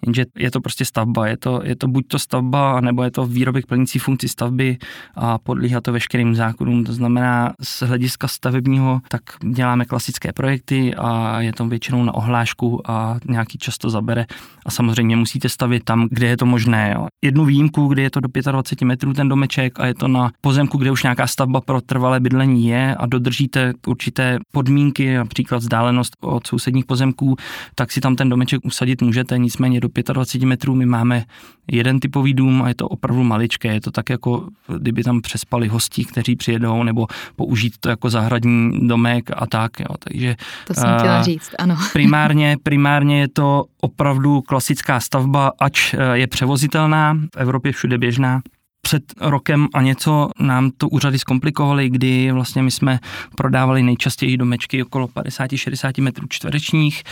jenže 0.07 0.25
je 0.37 0.51
to 0.51 0.61
prostě 0.61 0.85
stavba, 0.85 1.27
je 1.27 1.37
to, 1.37 1.61
je 1.65 1.77
to 1.77 1.89
buď 1.89 2.07
to 2.07 2.19
stavba, 2.19 2.81
nebo 2.81 3.03
je 3.03 3.11
to 3.11 3.27
výrobek 3.27 3.67
plnící 3.67 3.99
funkci 3.99 4.29
stavby 4.29 4.79
a 5.15 5.39
podlíhá 5.39 5.81
to 5.81 5.93
veškerým 5.93 6.35
zákonům. 6.35 6.85
To 6.85 6.93
znamená, 6.93 7.53
z 7.63 7.83
hlediska 7.83 8.29
stavebního, 8.29 9.01
tak 9.09 9.23
děláme 9.55 9.85
klasické 9.85 10.33
projekty 10.33 10.95
a 10.95 11.41
je 11.41 11.53
to 11.53 11.67
většinou 11.67 12.05
na 12.05 12.15
ohlášku 12.15 12.91
a 12.91 13.19
nějaký 13.29 13.59
čas 13.59 13.79
to 13.79 13.91
zabere. 13.91 14.27
A 14.67 14.71
samozřejmě 14.71 15.17
musíte 15.17 15.49
stavit 15.49 15.85
tam, 15.85 16.09
kde 16.11 16.27
je 16.27 16.37
to 16.37 16.47
možné. 16.47 16.93
Jo. 16.95 17.07
Jednu 17.25 17.45
výjimku, 17.45 17.87
kde 17.89 18.03
je 18.03 18.11
to 18.11 18.21
do 18.21 18.29
25 18.53 18.87
metrů 18.87 19.13
ten 19.13 19.29
domeček 19.29 19.81
a 19.81 19.87
je 19.87 19.95
to 19.95 20.09
na 20.09 20.31
pozemku, 20.41 20.79
kde 20.79 20.91
už 20.91 21.03
nějaká 21.03 21.27
stavba 21.27 21.61
pro 21.61 21.81
trvalé 21.81 22.21
bydlení 22.21 22.67
je 22.69 22.97
a 22.97 23.07
dodržíte 23.07 23.73
určité 23.87 24.39
podmínky, 24.53 25.15
například 25.15 25.59
vzdálenost 25.59 26.17
od 26.21 26.47
sousedních 26.47 26.85
pozemků, 26.85 27.37
tak 27.75 27.93
si 27.93 28.01
tam 28.01 28.17
ten 28.17 28.29
domeček 28.29 28.61
usadit 28.65 29.03
můžete, 29.03 29.39
nicméně 29.39 29.81
do 29.81 29.89
25 30.13 30.47
metrů 30.47 30.75
my 30.75 30.87
máme 30.87 31.25
jeden 31.73 32.01
typový 32.01 32.35
dům 32.35 32.63
a 32.63 32.69
je 32.69 32.75
to 32.75 32.89
opravdu 32.89 33.25
maličké. 33.25 33.75
Je 33.75 33.81
to 33.81 33.91
tak 33.91 34.11
jako, 34.11 34.49
kdyby 34.79 35.03
tam 35.03 35.21
přespali 35.21 35.69
hosti, 35.69 36.05
kteří 36.05 36.37
přijedou, 36.37 36.83
nebo 36.83 37.07
použít 37.37 37.73
to 37.81 37.89
jako 37.89 38.11
zahradní 38.11 38.89
domek 38.89 39.31
a 39.37 39.47
tak. 39.47 39.81
Jo. 39.81 39.97
Takže, 39.99 40.37
to 40.67 40.75
jsem 40.75 40.99
chtěla 40.99 41.23
říct, 41.23 41.51
ano. 41.59 41.77
primárně, 41.93 42.57
primárně 42.63 43.21
je 43.21 43.29
to 43.29 43.65
opravdu 43.81 44.41
klasická 44.41 45.01
stavba, 45.01 45.53
ač 45.61 45.95
eh, 45.95 46.19
je 46.19 46.27
převozitelná, 46.27 47.15
v 47.35 47.37
Evropě 47.37 47.73
všude 47.73 47.99
běžná 47.99 48.41
před 48.87 49.03
rokem 49.21 49.69
a 49.75 49.83
něco 49.83 50.31
nám 50.39 50.71
to 50.77 50.89
úřady 50.89 51.19
zkomplikovaly, 51.19 51.91
kdy 51.91 52.33
vlastně 52.33 52.63
my 52.63 52.71
jsme 52.71 52.99
prodávali 53.37 53.83
nejčastěji 53.83 54.37
domečky 54.37 54.83
okolo 54.83 55.07
50-60 55.07 56.03
metrů 56.03 56.27
čtverečních 56.31 57.03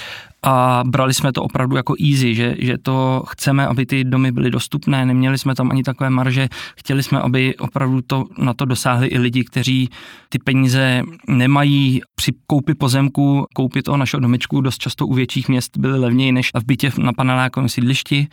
a 0.43 0.83
brali 0.87 1.15
jsme 1.15 1.33
to 1.33 1.43
opravdu 1.43 1.77
jako 1.77 1.95
easy, 2.11 2.35
že, 2.35 2.55
že 2.59 2.79
to 2.79 3.23
chceme, 3.29 3.67
aby 3.67 3.87
ty 3.87 4.05
domy 4.05 4.33
byly 4.33 4.51
dostupné, 4.51 5.07
neměli 5.07 5.39
jsme 5.39 5.55
tam 5.55 5.71
ani 5.71 5.83
takové 5.83 6.11
marže, 6.11 6.49
chtěli 6.77 7.03
jsme, 7.03 7.21
aby 7.21 7.57
opravdu 7.57 8.01
to, 8.07 8.25
na 8.39 8.55
to 8.55 8.65
dosáhli 8.65 9.07
i 9.07 9.19
lidi, 9.19 9.45
kteří 9.45 9.89
ty 10.29 10.39
peníze 10.39 11.03
nemají. 11.29 12.01
Při 12.15 12.33
koupi 12.47 12.75
pozemku, 12.75 13.47
koupi 13.55 13.83
toho 13.83 13.97
našeho 13.97 14.21
domečku 14.21 14.61
dost 14.61 14.79
často 14.79 15.07
u 15.07 15.15
větších 15.15 15.49
měst 15.49 15.77
byly 15.79 15.99
levněji 15.99 16.33
než 16.33 16.51
v 16.55 16.65
bytě 16.65 16.91
na 16.99 17.13
panelákovém 17.13 17.69
sídlišti 17.69 18.29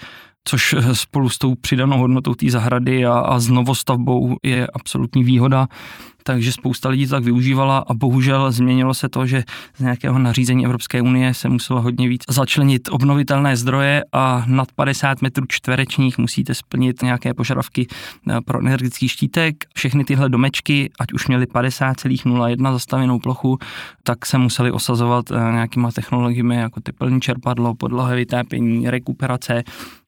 což 0.48 0.76
spolu 0.94 1.30
s 1.30 1.38
tou 1.38 1.56
přidanou 1.56 1.98
hodnotou 1.98 2.34
té 2.34 2.50
zahrady 2.50 3.06
a, 3.06 3.14
a 3.14 3.40
s 3.40 3.48
novostavbou 3.48 4.38
je 4.44 4.68
absolutní 4.68 5.24
výhoda 5.24 5.68
takže 6.24 6.52
spousta 6.52 6.90
lidí 6.90 7.08
to 7.08 7.12
tak 7.12 7.24
využívala 7.24 7.78
a 7.88 7.94
bohužel 7.94 8.52
změnilo 8.52 8.94
se 8.94 9.10
to, 9.10 9.26
že 9.26 9.44
z 9.76 9.80
nějakého 9.80 10.20
nařízení 10.20 10.66
Evropské 10.66 11.02
unie 11.02 11.34
se 11.34 11.50
muselo 11.50 11.82
hodně 11.82 12.10
víc 12.10 12.24
začlenit 12.30 12.90
obnovitelné 12.92 13.58
zdroje 13.58 14.04
a 14.14 14.44
nad 14.48 14.72
50 14.72 15.22
metrů 15.22 15.46
čtverečních 15.48 16.18
musíte 16.18 16.56
splnit 16.56 17.02
nějaké 17.02 17.34
požadavky 17.34 17.88
eh, 18.30 18.42
pro 18.46 18.60
energetický 18.60 19.08
štítek. 19.08 19.56
Všechny 19.76 20.04
tyhle 20.04 20.30
domečky, 20.30 20.92
ať 21.00 21.14
už 21.14 21.28
měly 21.28 21.46
50,01 21.46 22.74
zastavěnou 22.74 23.20
plochu, 23.20 23.58
tak 24.04 24.26
se 24.26 24.38
museli 24.38 24.72
osazovat 24.72 25.32
eh, 25.32 25.36
nějakýma 25.36 25.92
technologiemi 25.92 26.56
jako 26.56 26.82
teplní 26.82 27.22
čerpadlo, 27.22 27.76
podlahy 27.76 28.16
vytápění, 28.16 28.90
rekuperace 28.90 29.64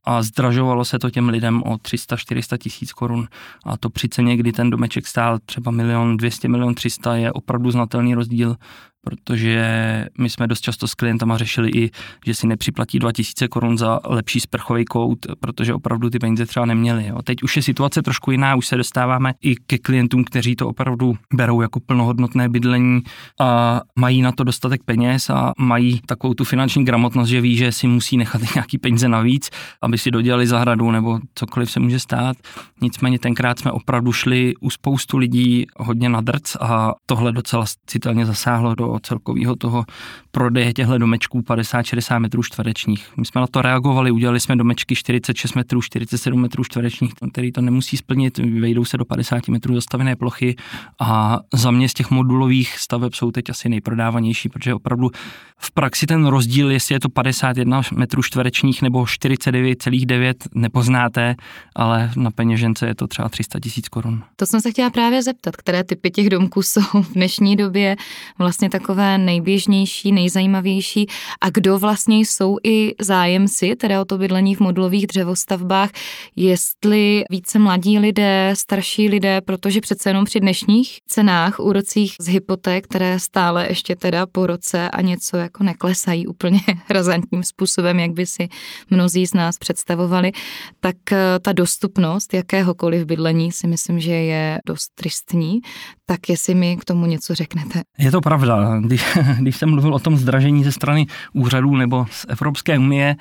a 0.05 0.21
zdražovalo 0.23 0.85
se 0.85 0.99
to 0.99 1.09
těm 1.09 1.29
lidem 1.29 1.63
o 1.63 1.75
300-400 1.75 2.57
tisíc 2.57 2.93
korun 2.93 3.27
a 3.65 3.77
to 3.77 3.89
při 3.89 4.09
ceně, 4.09 4.37
kdy 4.37 4.51
ten 4.51 4.69
domeček 4.69 5.07
stál 5.07 5.39
třeba 5.45 5.71
milion 5.71 6.02
200, 6.17 6.47
milion 6.47 6.75
300 6.75 7.15
je 7.15 7.31
opravdu 7.31 7.71
znatelný 7.71 8.15
rozdíl 8.15 8.55
protože 9.03 10.05
my 10.17 10.29
jsme 10.29 10.47
dost 10.47 10.61
často 10.61 10.87
s 10.87 10.93
klientama 10.93 11.37
řešili 11.37 11.69
i, 11.69 11.91
že 12.25 12.35
si 12.35 12.47
nepřiplatí 12.47 12.99
2000 12.99 13.47
korun 13.47 13.77
za 13.77 13.99
lepší 14.05 14.39
sprchový 14.39 14.85
kout, 14.85 15.25
protože 15.39 15.73
opravdu 15.73 16.09
ty 16.09 16.19
peníze 16.19 16.45
třeba 16.45 16.65
neměli. 16.65 17.07
Jo. 17.07 17.21
Teď 17.23 17.43
už 17.43 17.55
je 17.55 17.61
situace 17.61 18.01
trošku 18.01 18.31
jiná, 18.31 18.55
už 18.55 18.67
se 18.67 18.77
dostáváme 18.77 19.33
i 19.41 19.55
ke 19.55 19.77
klientům, 19.77 20.23
kteří 20.23 20.55
to 20.55 20.67
opravdu 20.67 21.13
berou 21.33 21.61
jako 21.61 21.79
plnohodnotné 21.79 22.49
bydlení 22.49 23.01
a 23.39 23.81
mají 23.99 24.21
na 24.21 24.31
to 24.31 24.43
dostatek 24.43 24.83
peněz 24.83 25.29
a 25.29 25.53
mají 25.57 26.01
takovou 26.05 26.33
tu 26.33 26.43
finanční 26.43 26.85
gramotnost, 26.85 27.29
že 27.29 27.41
ví, 27.41 27.57
že 27.57 27.71
si 27.71 27.87
musí 27.87 28.17
nechat 28.17 28.41
nějaký 28.55 28.77
peníze 28.77 29.09
navíc, 29.09 29.49
aby 29.81 29.97
si 29.97 30.11
dodělali 30.11 30.47
zahradu 30.47 30.91
nebo 30.91 31.19
cokoliv 31.35 31.71
se 31.71 31.79
může 31.79 31.99
stát. 31.99 32.37
Nicméně 32.81 33.19
tenkrát 33.19 33.59
jsme 33.59 33.71
opravdu 33.71 34.11
šli 34.11 34.53
u 34.61 34.69
spoustu 34.69 35.17
lidí 35.17 35.65
hodně 35.77 36.09
na 36.09 36.21
drc 36.21 36.55
a 36.59 36.93
tohle 37.05 37.31
docela 37.31 37.65
citelně 37.85 38.25
zasáhlo 38.25 38.75
do 38.75 38.92
celkového 38.99 39.55
toho 39.55 39.85
prodeje 40.31 40.73
těchto 40.73 40.97
domečků 40.97 41.39
50-60 41.39 42.19
metrů 42.19 42.43
čtverečních. 42.43 43.07
My 43.17 43.25
jsme 43.25 43.41
na 43.41 43.47
to 43.47 43.61
reagovali, 43.61 44.11
udělali 44.11 44.39
jsme 44.39 44.55
domečky 44.55 44.95
46 44.95 45.53
metrů, 45.55 45.81
47 45.81 46.41
metrů 46.41 46.63
čtverečních, 46.63 47.13
který 47.31 47.51
to 47.51 47.61
nemusí 47.61 47.97
splnit, 47.97 48.37
vejdou 48.37 48.85
se 48.85 48.97
do 48.97 49.05
50 49.05 49.47
metrů 49.47 49.75
zastavené 49.75 50.15
plochy 50.15 50.55
a 50.99 51.39
za 51.53 51.71
mě 51.71 51.89
z 51.89 51.93
těch 51.93 52.11
modulových 52.11 52.79
staveb 52.79 53.13
jsou 53.13 53.31
teď 53.31 53.49
asi 53.49 53.69
nejprodávanější, 53.69 54.49
protože 54.49 54.73
opravdu 54.73 55.09
v 55.57 55.71
praxi 55.71 56.05
ten 56.05 56.25
rozdíl, 56.25 56.71
jestli 56.71 56.95
je 56.95 56.99
to 56.99 57.09
51 57.09 57.81
metrů 57.95 58.23
čtverečních 58.23 58.81
nebo 58.81 59.03
49,9 59.03 60.33
nepoznáte, 60.55 61.35
ale 61.75 62.11
na 62.15 62.31
peněžence 62.31 62.87
je 62.87 62.95
to 62.95 63.07
třeba 63.07 63.29
300 63.29 63.59
tisíc 63.59 63.89
korun. 63.89 64.23
To 64.35 64.45
jsem 64.45 64.61
se 64.61 64.71
chtěla 64.71 64.89
právě 64.89 65.23
zeptat, 65.23 65.55
které 65.55 65.83
typy 65.83 66.11
těch 66.11 66.29
domků 66.29 66.61
jsou 66.61 66.81
v 66.81 67.13
dnešní 67.13 67.55
době 67.55 67.95
vlastně 68.37 68.69
takové 68.83 69.17
nejběžnější, 69.17 70.11
nejzajímavější? 70.11 71.07
A 71.41 71.49
kdo 71.49 71.79
vlastně 71.79 72.19
jsou 72.19 72.57
i 72.63 72.95
zájemci, 73.01 73.75
teda 73.75 74.01
o 74.01 74.05
to 74.05 74.17
bydlení 74.17 74.55
v 74.55 74.59
modulových 74.59 75.07
dřevostavbách, 75.07 75.89
jestli 76.35 77.23
více 77.29 77.59
mladí 77.59 77.99
lidé, 77.99 78.51
starší 78.53 79.09
lidé, 79.09 79.41
protože 79.41 79.81
přece 79.81 80.09
jenom 80.09 80.25
při 80.25 80.39
dnešních 80.39 80.99
cenách, 81.07 81.59
úrocích 81.59 82.15
z 82.19 82.27
hypoték, 82.27 82.85
které 82.85 83.19
stále 83.19 83.67
ještě 83.69 83.95
teda 83.95 84.25
po 84.25 84.47
roce 84.47 84.89
a 84.89 85.01
něco 85.01 85.37
jako 85.37 85.63
neklesají 85.63 86.27
úplně 86.27 86.59
razantním 86.89 87.43
způsobem, 87.43 87.99
jak 87.99 88.11
by 88.11 88.25
si 88.25 88.47
mnozí 88.89 89.27
z 89.27 89.33
nás 89.33 89.57
představovali, 89.57 90.31
tak 90.79 90.95
eh, 91.11 91.39
ta 91.41 91.51
dostupnost 91.53 92.33
jakéhokoliv 92.33 93.05
bydlení 93.05 93.51
si 93.51 93.67
myslím, 93.67 93.99
že 93.99 94.11
je 94.11 94.59
dost 94.65 94.91
tristní. 94.95 95.61
Tak 96.05 96.29
jestli 96.29 96.55
mi 96.55 96.77
k 96.77 96.85
tomu 96.85 97.05
něco 97.05 97.35
řeknete. 97.35 97.81
Je 97.97 98.11
to 98.11 98.21
pravda. 98.21 98.79
Když, 98.79 99.17
když 99.39 99.57
jsem 99.57 99.69
mluvil 99.69 99.95
o 99.95 99.99
tom 99.99 100.17
zdražení 100.17 100.63
ze 100.63 100.71
strany 100.71 101.05
úřadů 101.33 101.75
nebo 101.75 102.05
z 102.11 102.25
Evropské 102.29 102.79
unie, 102.79 103.15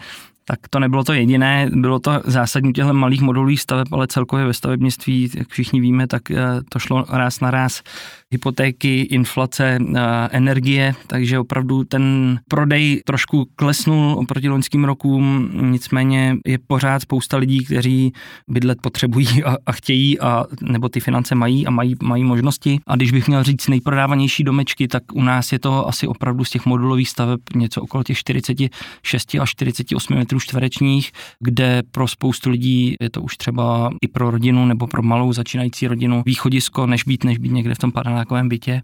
tak 0.45 0.59
to 0.71 0.79
nebylo 0.79 1.05
to 1.05 1.13
jediné, 1.13 1.71
bylo 1.73 1.99
to 1.99 2.21
zásadní 2.25 2.73
těchto 2.73 2.95
malých 2.95 3.21
modulových 3.21 3.61
staveb, 3.61 3.93
ale 3.93 4.07
celkově 4.07 4.47
ve 4.47 4.55
stavebnictví, 4.55 5.31
jak 5.35 5.49
všichni 5.49 5.81
víme, 5.81 6.07
tak 6.07 6.31
eh, 6.31 6.37
to 6.69 6.79
šlo 6.79 7.05
ráz 7.09 7.41
na 7.41 7.51
ráz 7.51 7.83
hypotéky, 8.31 9.01
inflace, 9.01 9.79
eh, 9.81 10.01
energie, 10.31 10.95
takže 11.07 11.39
opravdu 11.39 11.85
ten 11.85 12.39
prodej 12.49 13.03
trošku 13.05 13.47
klesnul 13.57 14.15
oproti 14.19 14.49
loňským 14.49 14.85
rokům, 14.85 15.51
nicméně 15.73 16.37
je 16.47 16.59
pořád 16.67 17.03
spousta 17.03 17.37
lidí, 17.37 17.65
kteří 17.65 18.13
bydlet 18.49 18.79
potřebují 18.83 19.45
a, 19.45 19.57
a 19.67 19.73
chtějí, 19.73 20.21
a, 20.21 20.45
nebo 20.63 20.89
ty 20.89 21.01
finance 21.01 21.35
mají 21.35 21.67
a 21.67 21.71
mají, 21.71 21.95
mají 22.03 22.25
možnosti. 22.25 22.81
A 22.87 22.97
když 22.97 23.13
bych 23.13 23.29
měl 23.29 23.43
říct 23.43 23.69
nejprodávanější 23.69 24.45
domečky, 24.45 24.89
tak 24.89 25.03
u 25.13 25.23
nás 25.23 25.53
je 25.53 25.59
to 25.59 25.89
asi 25.89 26.07
opravdu 26.07 26.45
z 26.45 26.51
těch 26.51 26.67
modulových 26.67 27.09
staveb 27.09 27.41
něco 27.55 27.83
okolo 27.83 28.05
těch 28.05 28.19
46 28.19 29.37
až 29.41 29.51
48 29.51 30.15
metrů 30.15 30.32
čtverečních, 30.41 31.13
kde 31.41 31.83
pro 31.91 32.09
spoustu 32.09 32.51
lidí 32.51 32.97
je 33.01 33.11
to 33.11 33.23
už 33.23 33.37
třeba 33.37 33.91
i 34.03 34.09
pro 34.09 34.31
rodinu 34.31 34.67
nebo 34.67 34.87
pro 34.87 35.03
malou 35.03 35.33
začínající 35.33 35.87
rodinu 35.87 36.23
východisko, 36.27 36.87
než 36.87 37.05
být, 37.05 37.25
než 37.25 37.39
být 37.39 37.53
někde 37.53 37.75
v 37.75 37.79
tom 37.79 37.93
panelákovém 37.93 38.49
bytě. 38.49 38.83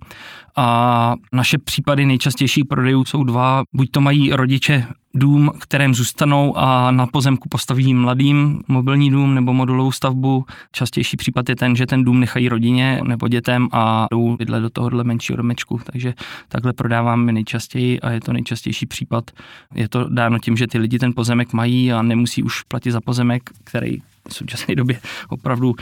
A 0.56 1.14
naše 1.32 1.58
případy 1.58 2.06
nejčastější 2.06 2.64
prodejů 2.64 3.04
jsou 3.04 3.24
dva. 3.24 3.62
Buď 3.74 3.90
to 3.90 4.00
mají 4.00 4.32
rodiče 4.32 4.86
dům, 5.18 5.50
kterém 5.60 5.94
zůstanou 5.94 6.58
a 6.58 6.90
na 6.90 7.06
pozemku 7.06 7.48
postaví 7.48 7.94
mladým 7.94 8.60
mobilní 8.68 9.10
dům 9.10 9.34
nebo 9.34 9.52
modulovou 9.52 9.92
stavbu. 9.92 10.44
Častější 10.72 11.16
případ 11.16 11.48
je 11.48 11.56
ten, 11.56 11.76
že 11.76 11.86
ten 11.86 12.04
dům 12.04 12.20
nechají 12.20 12.48
rodině 12.48 13.00
nebo 13.04 13.28
dětem 13.28 13.68
a 13.72 14.06
jdou 14.10 14.36
bydlet 14.36 14.62
do 14.62 14.70
tohohle 14.70 15.04
menšího 15.04 15.36
domečku. 15.36 15.80
Takže 15.92 16.14
takhle 16.48 16.72
prodáváme 16.72 17.32
nejčastěji 17.32 18.00
a 18.00 18.10
je 18.10 18.20
to 18.20 18.32
nejčastější 18.32 18.86
případ. 18.86 19.30
Je 19.74 19.88
to 19.88 20.08
dáno 20.08 20.38
tím, 20.38 20.56
že 20.56 20.66
ty 20.66 20.78
lidi 20.78 20.98
ten 20.98 21.12
pozemek 21.14 21.52
mají 21.52 21.92
a 21.92 22.02
nemusí 22.02 22.42
už 22.42 22.62
platit 22.62 22.92
za 22.92 23.00
pozemek, 23.00 23.50
který 23.64 23.98
v 24.28 24.34
současné 24.34 24.74
době 24.74 25.00
opravdu 25.28 25.74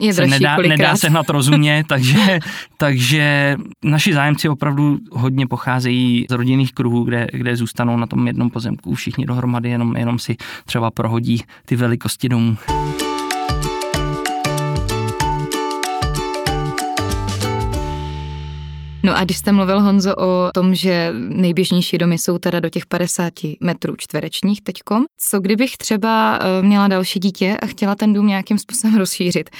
je 0.00 0.14
se 0.14 0.26
nedá, 0.26 0.56
nedá 0.56 0.96
sehnat 0.96 1.30
rozumně, 1.30 1.84
takže, 1.88 2.38
takže 2.76 3.56
naši 3.84 4.14
zájemci 4.14 4.48
opravdu 4.48 4.98
hodně 5.12 5.46
pocházejí 5.46 6.26
z 6.30 6.32
rodinných 6.32 6.72
kruhů, 6.72 7.04
kde, 7.04 7.26
kde 7.32 7.56
zůstanou 7.56 7.96
na 7.96 8.06
tom 8.06 8.26
jednom 8.26 8.50
pozemku 8.50 8.94
všichni 8.94 9.26
dohromady, 9.26 9.70
jenom, 9.70 9.96
jenom 9.96 10.18
si 10.18 10.36
třeba 10.64 10.90
prohodí 10.90 11.42
ty 11.66 11.76
velikosti 11.76 12.28
domů. 12.28 12.56
A 19.14 19.24
když 19.24 19.36
jste 19.36 19.52
mluvil, 19.52 19.80
Honzo, 19.80 20.16
o 20.16 20.50
tom, 20.54 20.74
že 20.74 21.12
nejběžnější 21.14 21.98
domy 21.98 22.18
jsou 22.18 22.38
teda 22.38 22.60
do 22.60 22.70
těch 22.70 22.86
50 22.86 23.32
metrů 23.60 23.94
čtverečních 23.96 24.62
teďkom, 24.62 25.04
co 25.18 25.40
kdybych 25.40 25.76
třeba 25.76 26.38
eh, 26.38 26.62
měla 26.62 26.88
další 26.88 27.20
dítě 27.20 27.56
a 27.62 27.66
chtěla 27.66 27.94
ten 27.94 28.12
dům 28.12 28.26
nějakým 28.26 28.58
způsobem 28.58 28.96
rozšířit? 28.98 29.50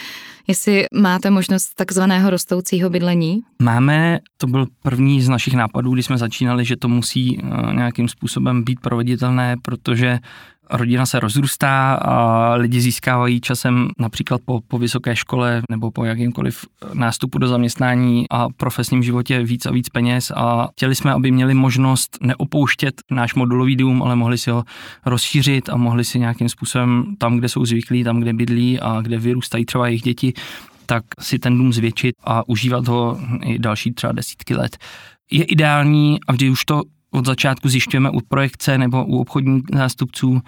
Jestli 0.47 0.87
máte 0.95 1.31
možnost 1.31 1.75
takzvaného 1.75 2.31
rostoucího 2.31 2.91
bydlení? 2.91 3.41
Máme, 3.63 4.19
to 4.37 4.47
byl 4.47 4.67
první 4.83 5.23
z 5.23 5.29
našich 5.29 5.55
nápadů, 5.55 5.95
kdy 5.95 6.03
jsme 6.03 6.19
začínali, 6.19 6.65
že 6.65 6.77
to 6.77 6.89
musí 6.89 7.39
eh, 7.39 7.75
nějakým 7.75 8.09
způsobem 8.09 8.65
být 8.65 8.81
proveditelné, 8.81 9.57
protože 9.63 10.19
rodina 10.77 11.07
se 11.07 11.21
rozrůstá 11.21 11.95
a 11.95 12.55
lidi 12.55 12.81
získávají 12.81 13.41
časem 13.41 13.89
například 13.99 14.41
po, 14.45 14.61
po 14.69 14.79
vysoké 14.79 15.17
škole 15.17 15.63
nebo 15.71 15.91
po 15.91 16.05
jakýmkoliv 16.05 16.65
nástupu 16.93 17.39
do 17.39 17.49
zaměstnání 17.49 18.27
a 18.31 18.49
profesním 18.57 19.03
životě 19.03 19.43
víc 19.43 19.67
a 19.67 19.71
víc 19.71 19.89
peněz 19.89 20.33
a 20.37 20.69
chtěli 20.73 20.95
jsme, 20.95 21.13
aby 21.13 21.31
měli 21.31 21.55
možnost 21.55 22.19
neopouštět 22.21 22.95
náš 23.11 23.35
modulový 23.35 23.77
dům, 23.77 24.03
ale 24.03 24.17
mohli 24.17 24.39
si 24.39 24.51
ho 24.51 24.65
rozšířit 25.07 25.69
a 25.69 25.77
mohli 25.77 26.05
si 26.05 26.19
nějakým 26.19 26.49
způsobem 26.49 27.05
tam, 27.19 27.37
kde 27.37 27.49
jsou 27.49 27.65
zvyklí, 27.65 28.05
tam, 28.05 28.21
kde 28.21 28.33
bydlí 28.33 28.81
a 28.81 29.01
kde 29.01 29.19
vyrůstají 29.19 29.65
třeba 29.65 29.87
jejich 29.87 30.03
děti, 30.03 30.33
tak 30.87 31.05
si 31.21 31.39
ten 31.39 31.59
dům 31.59 31.73
zvětšit 31.73 32.15
a 32.25 32.49
užívat 32.49 32.89
ho 32.89 33.21
i 33.45 33.59
další 33.59 33.93
třeba 33.93 34.13
desítky 34.13 34.55
let. 34.55 34.77
Je 35.31 35.45
ideální, 35.45 36.19
a 36.29 36.33
vždy 36.33 36.51
už 36.51 36.65
to 36.65 36.83
od 37.15 37.27
začátku 37.27 37.69
zjišťujeme 37.69 38.11
u 38.11 38.21
projekce 38.29 38.79
nebo 38.79 39.05
u 39.05 39.19
obchodních 39.19 39.63
zástupců, 39.75 40.41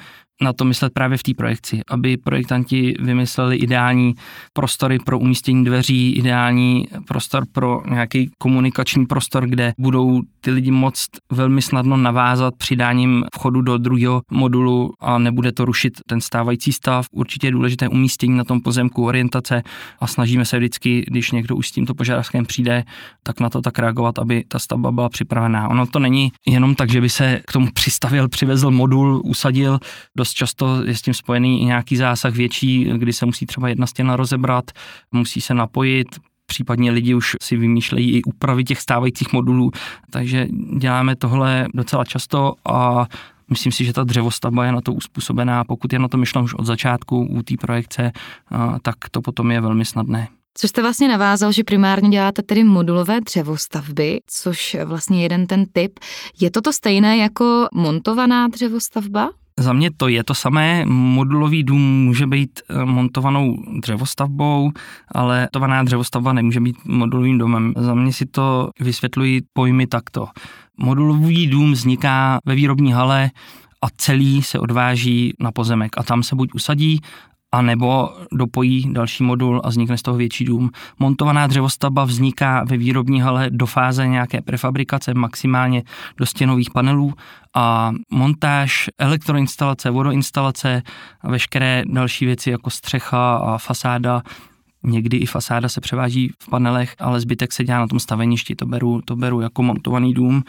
na 0.42 0.52
to 0.52 0.64
myslet 0.64 0.92
právě 0.92 1.18
v 1.18 1.22
té 1.22 1.34
projekci, 1.34 1.80
aby 1.90 2.16
projektanti 2.16 2.94
vymysleli 3.00 3.56
ideální 3.56 4.14
prostory 4.52 4.98
pro 4.98 5.18
umístění 5.18 5.64
dveří, 5.64 6.12
ideální 6.12 6.88
prostor 7.06 7.44
pro 7.52 7.82
nějaký 7.90 8.30
komunikační 8.38 9.06
prostor, 9.06 9.46
kde 9.46 9.72
budou 9.78 10.22
ty 10.40 10.50
lidi 10.50 10.70
moct 10.70 11.08
velmi 11.32 11.62
snadno 11.62 11.96
navázat 11.96 12.54
přidáním 12.56 13.24
vchodu 13.34 13.60
do 13.60 13.78
druhého 13.78 14.22
modulu 14.30 14.92
a 15.00 15.18
nebude 15.18 15.52
to 15.52 15.64
rušit 15.64 15.92
ten 16.06 16.20
stávající 16.20 16.72
stav. 16.72 17.06
Určitě 17.12 17.46
je 17.46 17.50
důležité 17.50 17.88
umístění 17.88 18.36
na 18.36 18.44
tom 18.44 18.60
pozemku, 18.60 19.04
orientace 19.04 19.62
a 20.00 20.06
snažíme 20.06 20.44
se 20.44 20.58
vždycky, 20.58 21.04
když 21.08 21.30
někdo 21.30 21.56
už 21.56 21.68
s 21.68 21.72
tímto 21.72 21.94
požadavkem 21.94 22.46
přijde, 22.46 22.84
tak 23.22 23.40
na 23.40 23.50
to 23.50 23.62
tak 23.62 23.78
reagovat, 23.78 24.18
aby 24.18 24.44
ta 24.48 24.58
stavba 24.58 24.92
byla 24.92 25.08
připravená. 25.08 25.68
Ono 25.68 25.86
to 25.86 25.98
není 25.98 26.32
jenom 26.46 26.74
tak, 26.74 26.90
že 26.90 27.00
by 27.00 27.08
se 27.08 27.40
k 27.46 27.52
tomu 27.52 27.68
přistavil, 27.74 28.28
přivezl 28.28 28.70
modul, 28.70 29.22
usadil. 29.24 29.78
Dost 30.26 30.34
často 30.34 30.84
je 30.84 30.94
s 30.94 31.02
tím 31.02 31.14
spojený 31.14 31.62
i 31.62 31.64
nějaký 31.64 31.96
zásah 31.96 32.34
větší, 32.34 32.84
kdy 32.84 33.12
se 33.12 33.26
musí 33.26 33.46
třeba 33.46 33.68
jedna 33.68 33.86
stěna 33.86 34.16
rozebrat, 34.16 34.64
musí 35.12 35.40
se 35.40 35.54
napojit, 35.54 36.08
případně 36.46 36.90
lidi 36.90 37.14
už 37.14 37.36
si 37.42 37.56
vymýšlejí 37.56 38.10
i 38.12 38.22
úpravy 38.22 38.64
těch 38.64 38.80
stávajících 38.80 39.32
modulů, 39.32 39.70
takže 40.10 40.46
děláme 40.78 41.16
tohle 41.16 41.66
docela 41.74 42.04
často 42.04 42.54
a 42.64 43.06
Myslím 43.50 43.72
si, 43.72 43.84
že 43.84 43.92
ta 43.92 44.04
dřevostavba 44.04 44.64
je 44.64 44.72
na 44.72 44.80
to 44.80 44.92
uspůsobená. 44.92 45.64
Pokud 45.64 45.92
je 45.92 45.98
na 45.98 46.08
to 46.08 46.16
myšleno 46.16 46.44
už 46.44 46.54
od 46.54 46.66
začátku 46.66 47.26
u 47.26 47.42
té 47.42 47.54
projekce, 47.60 48.12
tak 48.82 48.94
to 49.10 49.22
potom 49.22 49.50
je 49.50 49.60
velmi 49.60 49.84
snadné. 49.84 50.28
Co 50.54 50.68
jste 50.68 50.82
vlastně 50.82 51.08
navázal, 51.08 51.52
že 51.52 51.64
primárně 51.64 52.10
děláte 52.10 52.42
tedy 52.42 52.64
modulové 52.64 53.20
dřevostavby, 53.20 54.20
což 54.26 54.76
vlastně 54.84 55.22
jeden 55.22 55.46
ten 55.46 55.66
typ. 55.72 55.98
Je 56.40 56.50
to 56.50 56.60
to 56.60 56.72
stejné 56.72 57.16
jako 57.16 57.66
montovaná 57.74 58.48
dřevostavba? 58.48 59.30
Za 59.60 59.72
mě 59.72 59.90
to 59.96 60.08
je 60.08 60.24
to 60.24 60.34
samé. 60.34 60.84
Modulový 60.86 61.62
dům 61.62 62.04
může 62.04 62.26
být 62.26 62.60
eh, 62.68 62.84
montovanou 62.84 63.56
dřevostavbou, 63.80 64.70
ale 65.14 65.40
montovaná 65.40 65.82
dřevostavba 65.82 66.32
nemůže 66.32 66.60
být 66.60 66.76
modulovým 66.84 67.38
domem. 67.38 67.72
Za 67.76 67.94
mě 67.94 68.12
si 68.12 68.26
to 68.26 68.70
vysvětlují 68.80 69.40
pojmy 69.52 69.86
takto. 69.86 70.28
Modulový 70.76 71.46
dům 71.46 71.72
vzniká 71.72 72.38
ve 72.44 72.54
výrobní 72.54 72.92
hale 72.92 73.30
a 73.82 73.86
celý 73.96 74.42
se 74.42 74.58
odváží 74.58 75.34
na 75.40 75.52
pozemek 75.52 75.98
a 75.98 76.02
tam 76.02 76.22
se 76.22 76.36
buď 76.36 76.54
usadí 76.54 77.00
a 77.52 77.62
nebo 77.62 78.10
dopojí 78.32 78.92
další 78.92 79.24
modul 79.24 79.60
a 79.64 79.68
vznikne 79.68 79.98
z 79.98 80.02
toho 80.02 80.16
větší 80.16 80.44
dům. 80.44 80.70
Montovaná 80.98 81.46
dřevostavba 81.46 82.04
vzniká 82.04 82.64
ve 82.64 82.76
výrobní 82.76 83.20
hale 83.20 83.50
do 83.50 83.66
fáze 83.66 84.06
nějaké 84.06 84.42
prefabrikace, 84.42 85.14
maximálně 85.14 85.82
do 86.16 86.26
stěnových 86.26 86.70
panelů 86.70 87.14
a 87.54 87.92
montáž, 88.10 88.90
elektroinstalace, 88.98 89.90
vodoinstalace 89.90 90.82
a 91.20 91.30
veškeré 91.30 91.82
další 91.86 92.26
věci 92.26 92.50
jako 92.50 92.70
střecha 92.70 93.36
a 93.36 93.58
fasáda 93.58 94.22
Někdy 94.88 95.16
i 95.16 95.26
fasáda 95.26 95.68
se 95.68 95.80
převáží 95.80 96.32
v 96.42 96.50
panelech, 96.50 96.94
ale 96.98 97.20
zbytek 97.20 97.52
se 97.52 97.64
dělá 97.64 97.78
na 97.78 97.86
tom 97.86 98.00
staveništi, 98.00 98.54
to 98.54 98.66
beru, 98.66 99.00
to 99.04 99.16
beru 99.16 99.40
jako 99.40 99.62
montovaný 99.62 100.14
dům. 100.14 100.42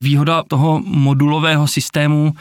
Výhoda 0.00 0.42
toho 0.42 0.80
modulového 0.84 1.66
systému, 1.66 2.32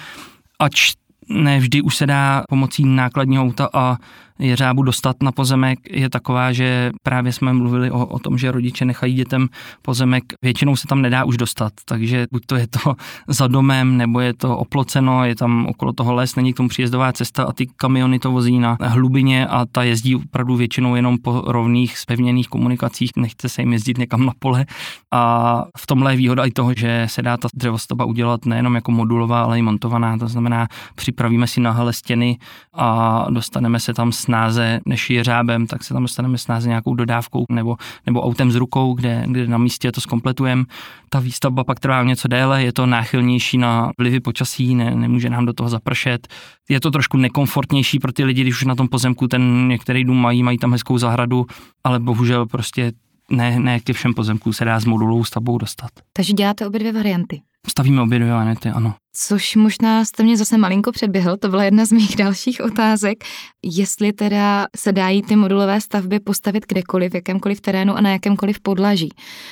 ač 0.59 0.93
ne 1.33 1.59
vždy 1.59 1.81
už 1.81 1.95
se 1.95 2.07
dá 2.07 2.43
pomocí 2.49 2.85
nákladního 2.85 3.43
auta 3.43 3.69
a 3.73 3.97
jeřábu 4.43 4.83
dostat 4.83 5.23
na 5.23 5.31
pozemek 5.31 5.79
je 5.91 6.09
taková, 6.09 6.51
že 6.51 6.91
právě 7.03 7.33
jsme 7.33 7.53
mluvili 7.53 7.91
o, 7.91 8.05
o 8.05 8.19
tom, 8.19 8.37
že 8.37 8.51
rodiče 8.51 8.85
nechají 8.85 9.13
dětem 9.13 9.47
pozemek, 9.81 10.23
většinou 10.41 10.75
se 10.75 10.87
tam 10.87 11.01
nedá 11.01 11.23
už 11.23 11.37
dostat, 11.37 11.73
takže 11.85 12.27
buď 12.31 12.45
to 12.45 12.55
je 12.55 12.67
to 12.67 12.95
za 13.27 13.47
domem, 13.47 13.97
nebo 13.97 14.19
je 14.19 14.33
to 14.33 14.57
oploceno, 14.57 15.25
je 15.25 15.35
tam 15.35 15.65
okolo 15.65 15.93
toho 15.93 16.13
les, 16.13 16.35
není 16.35 16.53
k 16.53 16.57
tomu 16.57 16.69
příjezdová 16.69 17.13
cesta 17.13 17.43
a 17.43 17.51
ty 17.51 17.67
kamiony 17.77 18.19
to 18.19 18.31
vozí 18.31 18.59
na 18.59 18.77
hlubině 18.81 19.47
a 19.47 19.65
ta 19.65 19.83
jezdí 19.83 20.15
opravdu 20.15 20.55
většinou 20.55 20.95
jenom 20.95 21.17
po 21.17 21.43
rovných 21.47 21.97
spevněných 21.97 22.47
komunikacích, 22.47 23.11
nechce 23.17 23.49
se 23.49 23.61
jim 23.61 23.73
jezdit 23.73 23.97
někam 23.97 24.25
na 24.25 24.33
pole. 24.39 24.65
A 25.11 25.63
v 25.77 25.87
tomhle 25.87 26.13
je 26.13 26.17
výhoda 26.17 26.45
i 26.45 26.51
toho, 26.51 26.73
že 26.77 27.05
se 27.09 27.21
dá 27.21 27.37
ta 27.37 27.47
dřevostavba 27.53 28.05
udělat 28.05 28.45
nejenom 28.45 28.75
jako 28.75 28.91
modulová, 28.91 29.43
ale 29.43 29.59
i 29.59 29.61
montovaná, 29.61 30.17
to 30.17 30.27
znamená 30.27 30.67
připravíme 30.95 31.47
si 31.47 31.61
na 31.61 31.71
hale 31.71 31.93
stěny 31.93 32.37
a 32.73 33.25
dostaneme 33.29 33.79
se 33.79 33.93
tam 33.93 34.11
snáze 34.33 34.79
než 34.85 35.09
jeřábem, 35.09 35.67
tak 35.67 35.83
se 35.83 35.93
tam 35.93 36.01
dostaneme 36.01 36.37
snáze 36.37 36.69
nějakou 36.69 36.95
dodávkou 36.95 37.45
nebo, 37.51 37.77
nebo 38.05 38.21
autem 38.21 38.51
s 38.51 38.55
rukou, 38.55 38.93
kde, 38.93 39.23
kde 39.27 39.47
na 39.47 39.57
místě 39.57 39.91
to 39.91 40.01
zkompletujeme. 40.01 40.63
Ta 41.09 41.19
výstavba 41.19 41.63
pak 41.63 41.79
trvá 41.79 42.03
něco 42.03 42.27
déle, 42.27 42.63
je 42.63 42.73
to 42.73 42.85
náchylnější 42.85 43.57
na 43.57 43.91
vlivy 43.97 44.19
počasí, 44.19 44.75
ne, 44.75 44.95
nemůže 44.95 45.29
nám 45.29 45.45
do 45.45 45.53
toho 45.53 45.69
zapršet. 45.69 46.27
Je 46.69 46.79
to 46.79 46.91
trošku 46.91 47.17
nekomfortnější 47.17 47.99
pro 47.99 48.11
ty 48.11 48.23
lidi, 48.23 48.41
když 48.41 48.55
už 48.55 48.65
na 48.65 48.75
tom 48.75 48.87
pozemku 48.87 49.27
ten 49.27 49.67
některý 49.67 50.03
dům 50.03 50.17
mají, 50.17 50.43
mají 50.43 50.57
tam 50.57 50.71
hezkou 50.71 50.97
zahradu, 50.97 51.45
ale 51.83 51.99
bohužel 51.99 52.45
prostě 52.45 52.91
ne, 53.31 53.59
ne 53.59 53.79
ke 53.79 53.93
všem 53.93 54.13
pozemkům 54.13 54.53
se 54.53 54.65
dá 54.65 54.79
s 54.79 54.85
modulovou 54.85 55.23
stavbou 55.23 55.57
dostat. 55.57 55.89
Takže 56.13 56.33
děláte 56.33 56.67
obě 56.67 56.79
dvě 56.79 56.93
varianty. 56.93 57.41
Stavíme 57.69 58.01
obě 58.01 58.19
dvě 58.19 58.33
ano. 58.73 58.95
Což 59.15 59.55
možná 59.55 60.05
jste 60.05 60.23
mě 60.23 60.37
zase 60.37 60.57
malinko 60.57 60.91
předběhl, 60.91 61.37
to 61.37 61.49
byla 61.49 61.63
jedna 61.63 61.85
z 61.85 61.91
mých 61.91 62.15
dalších 62.17 62.61
otázek. 62.61 63.23
Jestli 63.63 64.13
teda 64.13 64.67
se 64.75 64.91
dají 64.91 65.21
ty 65.21 65.35
modulové 65.35 65.81
stavby 65.81 66.19
postavit 66.19 66.65
kdekoliv, 66.67 67.11
v 67.11 67.15
jakémkoliv 67.15 67.61
terénu 67.61 67.95
a 67.95 68.01
na 68.01 68.09
jakémkoliv 68.09 68.59
podlaží. 68.59 69.09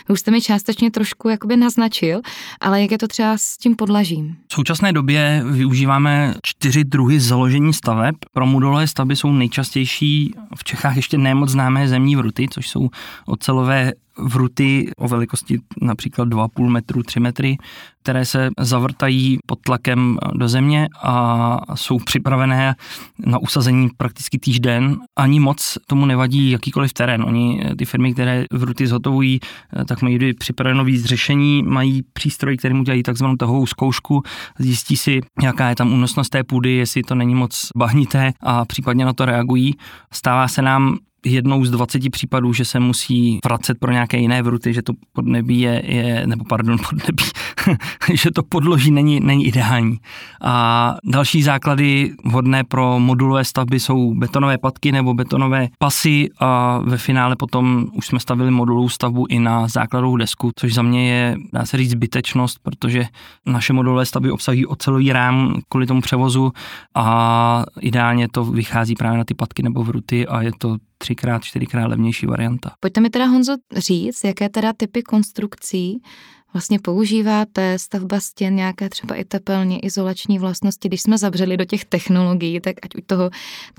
Vy 0.08 0.14
už 0.14 0.20
jste 0.20 0.32
mi 0.32 0.42
částečně 0.42 0.92
trošku 0.92 1.30
jakoby 1.30 1.58
naznačil, 1.58 2.22
ale 2.62 2.82
jak 2.82 2.92
je 2.92 2.98
to 2.98 3.08
třeba 3.08 3.38
s 3.38 3.58
tím 3.58 3.76
podlažím? 3.76 4.36
V 4.48 4.54
současné 4.54 4.94
době 4.94 5.44
využíváme 5.52 6.34
čtyři 6.44 6.84
druhy 6.84 7.20
založení 7.20 7.74
staveb. 7.74 8.16
Pro 8.34 8.46
modulové 8.46 8.88
stavby 8.88 9.16
jsou 9.16 9.32
nejčastější 9.32 10.34
v 10.56 10.64
Čechách 10.64 10.96
ještě 10.96 11.18
nemoc 11.18 11.50
známé 11.50 11.88
zemní 11.88 12.16
vruty, 12.16 12.48
což 12.52 12.70
jsou 12.70 12.90
ocelové 13.26 13.92
vruty 14.18 14.92
o 14.98 15.08
velikosti 15.08 15.60
například 15.82 16.30
2,5 16.30 16.70
metru, 16.70 17.04
3 17.04 17.20
metry, 17.20 17.58
které 18.04 18.26
se 18.26 18.50
zavrtají 18.60 19.38
pod 19.46 19.60
tlakem 19.60 20.18
do 20.34 20.48
země 20.48 20.88
a 21.04 21.58
jsou 21.76 22.00
připravené 22.00 22.76
na 23.26 23.38
usazení 23.38 23.90
prakticky 23.98 24.40
týžden. 24.40 24.98
Ani 25.16 25.40
moc 25.40 25.78
tomu 25.88 26.06
nevadí 26.06 26.52
jakýkoliv 26.52 26.94
terén. 26.94 27.24
Oni, 27.24 27.62
ty 27.78 27.86
firmy, 27.86 28.14
které 28.14 28.46
vruty 28.52 28.88
zhotovují, 28.88 29.40
tak 29.88 30.02
mají 30.02 30.34
připraveno 30.34 30.84
víc 30.84 31.06
řešení, 31.06 31.64
mají 31.64 32.02
přístroj, 32.14 32.58
který 32.58 32.74
mu 32.74 32.84
dělají 32.84 33.04
takzvanou 33.04 33.36
tahovou 33.36 33.66
zkoušku, 33.66 34.24
zjistí 34.60 34.98
si, 34.98 35.22
jaká 35.42 35.70
je 35.70 35.76
tam 35.76 35.94
únosnost 35.94 36.30
té 36.30 36.44
půdy, 36.44 36.72
jestli 36.72 37.04
to 37.04 37.16
není 37.16 37.36
moc 37.36 37.70
bahnité 37.78 38.34
a 38.40 38.66
případně 38.66 39.06
na 39.06 39.14
to 39.14 39.26
reagují. 39.26 39.76
Stává 40.14 40.48
se 40.48 40.62
nám 40.62 40.98
jednou 41.26 41.66
z 41.66 41.72
20 41.72 42.10
případů, 42.12 42.54
že 42.54 42.66
se 42.66 42.80
musí 42.80 43.40
vracet 43.46 43.80
pro 43.80 43.92
nějaké 43.92 44.18
jiné 44.18 44.42
vruty, 44.42 44.74
že 44.74 44.82
to 44.82 44.94
podnebí 45.14 45.60
je, 45.60 45.82
je 45.86 46.28
nebo 46.28 46.44
pardon, 46.44 46.78
podnebí, 46.90 47.24
že 48.14 48.32
to 48.32 48.44
podloží 48.44 48.92
není, 48.92 49.20
není 49.20 49.46
ideální. 49.46 49.98
A 50.42 50.96
další 51.04 51.44
základy 51.44 52.14
vhodné 52.26 52.64
pro 52.64 53.00
modulové 53.00 53.46
stavby 53.46 53.80
jsou 53.80 54.14
betonové 54.14 54.58
patky 54.58 54.92
nebo 54.92 55.14
betonové 55.14 55.68
pasy 55.80 56.30
a 56.40 56.80
ve 56.84 56.98
finále 56.98 57.36
potom 57.36 57.86
už 57.94 58.08
jsme 58.08 58.20
stavili 58.20 58.52
modulovou 58.52 58.90
stavbu 58.90 59.26
i 59.30 59.40
na 59.40 59.68
základovou 59.68 60.18
desku, 60.18 60.52
což 60.56 60.74
za 60.74 60.82
mě 60.82 61.10
je, 61.10 61.36
dá 61.54 61.66
se 61.66 61.78
říct, 61.78 61.92
zbytečnost, 61.92 62.60
protože 62.64 63.06
naše 63.46 63.74
modulové 63.74 64.06
stavby 64.06 64.32
obsahují 64.32 64.66
ocelový 64.66 65.14
rám 65.14 65.62
kvůli 65.70 65.88
tomu 65.88 66.02
převozu 66.02 66.52
a 66.96 67.64
ideálně 67.80 68.28
to 68.30 68.46
vychází 68.46 68.96
právě 68.96 69.18
na 69.18 69.24
ty 69.24 69.34
patky 69.34 69.64
nebo 69.64 69.84
vruty 69.84 70.28
a 70.28 70.42
je 70.42 70.52
to 70.58 70.78
třikrát, 70.98 71.44
čtyřikrát 71.44 71.88
levnější 71.88 72.26
varianta. 72.26 72.72
Pojďte 72.80 73.02
mi 73.02 73.10
teda 73.10 73.26
Honzo 73.26 73.56
říct, 73.78 74.24
jaké 74.24 74.50
teda 74.50 74.74
typy 74.78 75.04
konstrukcí 75.04 76.02
vlastně 76.54 76.80
používáte, 76.80 77.80
stavba 77.80 78.20
stěn, 78.20 78.56
nějaké 78.56 78.90
třeba 78.90 79.16
i 79.16 79.26
tepelně 79.26 79.80
izolační 79.80 80.40
vlastnosti, 80.40 80.88
když 80.88 81.02
jsme 81.02 81.18
zabřeli 81.18 81.58
do 81.58 81.66
těch 81.66 81.86
technologií, 81.86 82.60
tak 82.60 82.76
ať 82.84 82.96
u 82.96 83.02
toho 83.06 83.30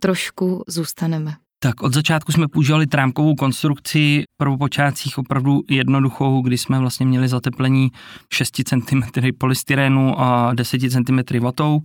trošku 0.00 0.64
zůstaneme. 0.68 1.34
Tak 1.58 1.82
od 1.82 1.94
začátku 1.94 2.32
jsme 2.32 2.48
používali 2.48 2.86
trámkovou 2.86 3.34
konstrukci, 3.34 4.24
prvopočátcích 4.36 5.18
opravdu 5.18 5.62
jednoduchou, 5.70 6.42
kdy 6.42 6.58
jsme 6.58 6.78
vlastně 6.78 7.06
měli 7.06 7.28
zateplení 7.28 7.90
6 8.32 8.62
cm 8.64 9.02
polystyrenu 9.38 10.20
a 10.20 10.54
10 10.54 10.80
cm 10.80 11.38
vatou 11.40 11.80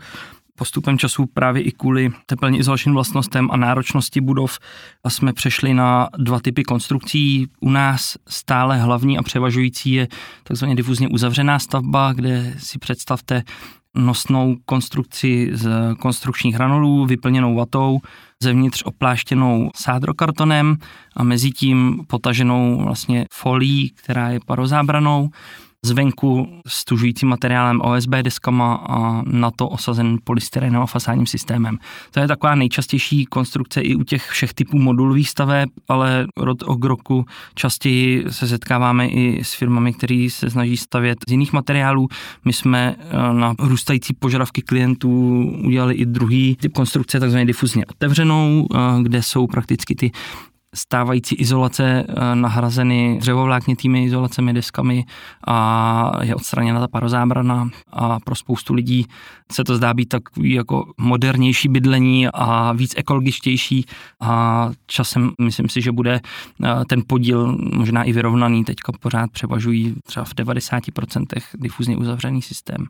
postupem 0.57 0.97
času 0.97 1.25
právě 1.25 1.61
i 1.61 1.71
kvůli 1.71 2.11
teplně 2.25 2.59
izolačním 2.59 2.93
vlastnostem 2.93 3.51
a 3.51 3.57
náročnosti 3.57 4.21
budov 4.21 4.59
a 5.03 5.09
jsme 5.09 5.33
přešli 5.33 5.73
na 5.73 6.09
dva 6.17 6.39
typy 6.39 6.63
konstrukcí. 6.63 7.47
U 7.59 7.69
nás 7.69 8.17
stále 8.27 8.77
hlavní 8.77 9.17
a 9.17 9.23
převažující 9.23 9.91
je 9.91 10.07
takzvaně 10.43 10.75
difuzně 10.75 11.07
uzavřená 11.07 11.59
stavba, 11.59 12.13
kde 12.13 12.55
si 12.57 12.79
představte 12.79 13.43
nosnou 13.95 14.55
konstrukci 14.65 15.49
z 15.53 15.95
konstrukčních 15.99 16.55
hranolů, 16.55 17.05
vyplněnou 17.05 17.55
vatou, 17.55 17.99
zevnitř 18.43 18.83
opláštěnou 18.85 19.71
sádrokartonem 19.75 20.75
a 21.15 21.23
mezi 21.23 21.51
tím 21.51 22.05
potaženou 22.07 22.83
vlastně 22.83 23.25
folí, 23.31 23.89
která 23.89 24.29
je 24.29 24.39
parozábranou 24.45 25.29
zvenku 25.85 26.47
stužujícím 26.67 27.29
materiálem 27.29 27.81
OSB 27.81 28.09
deskama 28.09 28.75
a 28.75 29.21
na 29.25 29.51
to 29.51 29.69
osazen 29.69 30.17
polystyrenem 30.23 30.81
a 30.81 30.85
fasádním 30.85 31.27
systémem. 31.27 31.77
To 32.11 32.19
je 32.19 32.27
taková 32.27 32.55
nejčastější 32.55 33.25
konstrukce 33.25 33.81
i 33.81 33.95
u 33.95 34.03
těch 34.03 34.29
všech 34.29 34.53
typů 34.53 34.79
modulových 34.79 35.29
staveb, 35.29 35.69
ale 35.87 36.27
rok 36.37 36.57
od 36.65 36.83
roku 36.83 37.25
častěji 37.55 38.25
se 38.29 38.47
setkáváme 38.47 39.07
i 39.07 39.43
s 39.43 39.53
firmami, 39.53 39.93
které 39.93 40.27
se 40.31 40.49
snaží 40.49 40.77
stavět 40.77 41.17
z 41.27 41.31
jiných 41.31 41.53
materiálů. 41.53 42.07
My 42.45 42.53
jsme 42.53 42.95
eh, 42.99 43.33
na 43.33 43.55
růstající 43.59 44.13
požadavky 44.13 44.61
klientů 44.61 45.43
udělali 45.65 45.93
i 45.93 46.05
druhý 46.05 46.55
typ 46.55 46.73
konstrukce, 46.73 47.19
takzvaně 47.19 47.45
difuzně 47.45 47.85
otevřenou, 47.85 48.67
eh, 48.75 48.77
kde 49.01 49.21
jsou 49.23 49.47
prakticky 49.47 49.95
ty 49.95 50.11
stávající 50.75 51.35
izolace 51.35 51.83
eh, 51.83 52.35
nahrazeny 52.35 53.17
dřevovláknitými 53.19 54.03
izolacemi, 54.03 54.53
deskami 54.53 55.03
a 55.47 56.11
je 56.21 56.35
odstraněna 56.35 56.79
ta 56.79 56.87
parozábrana 56.87 57.69
a 57.93 58.19
pro 58.19 58.35
spoustu 58.35 58.73
lidí 58.73 59.05
se 59.51 59.63
to 59.63 59.75
zdá 59.75 59.93
být 59.93 60.09
takový 60.09 60.51
jako 60.51 60.85
modernější 60.97 61.69
bydlení 61.69 62.27
a 62.33 62.73
víc 62.73 62.93
ekologičtější 62.97 63.85
a 64.21 64.69
časem 64.87 65.31
myslím 65.41 65.69
si, 65.69 65.81
že 65.81 65.91
bude 65.91 66.19
eh, 66.63 66.85
ten 66.87 67.03
podíl 67.07 67.57
možná 67.73 68.03
i 68.03 68.13
vyrovnaný, 68.13 68.63
teďka 68.63 68.91
pořád 68.99 69.31
převažují 69.31 69.95
třeba 70.05 70.25
v 70.25 70.33
90% 70.33 71.41
difuzně 71.55 71.97
uzavřený 71.97 72.41
systém. 72.41 72.87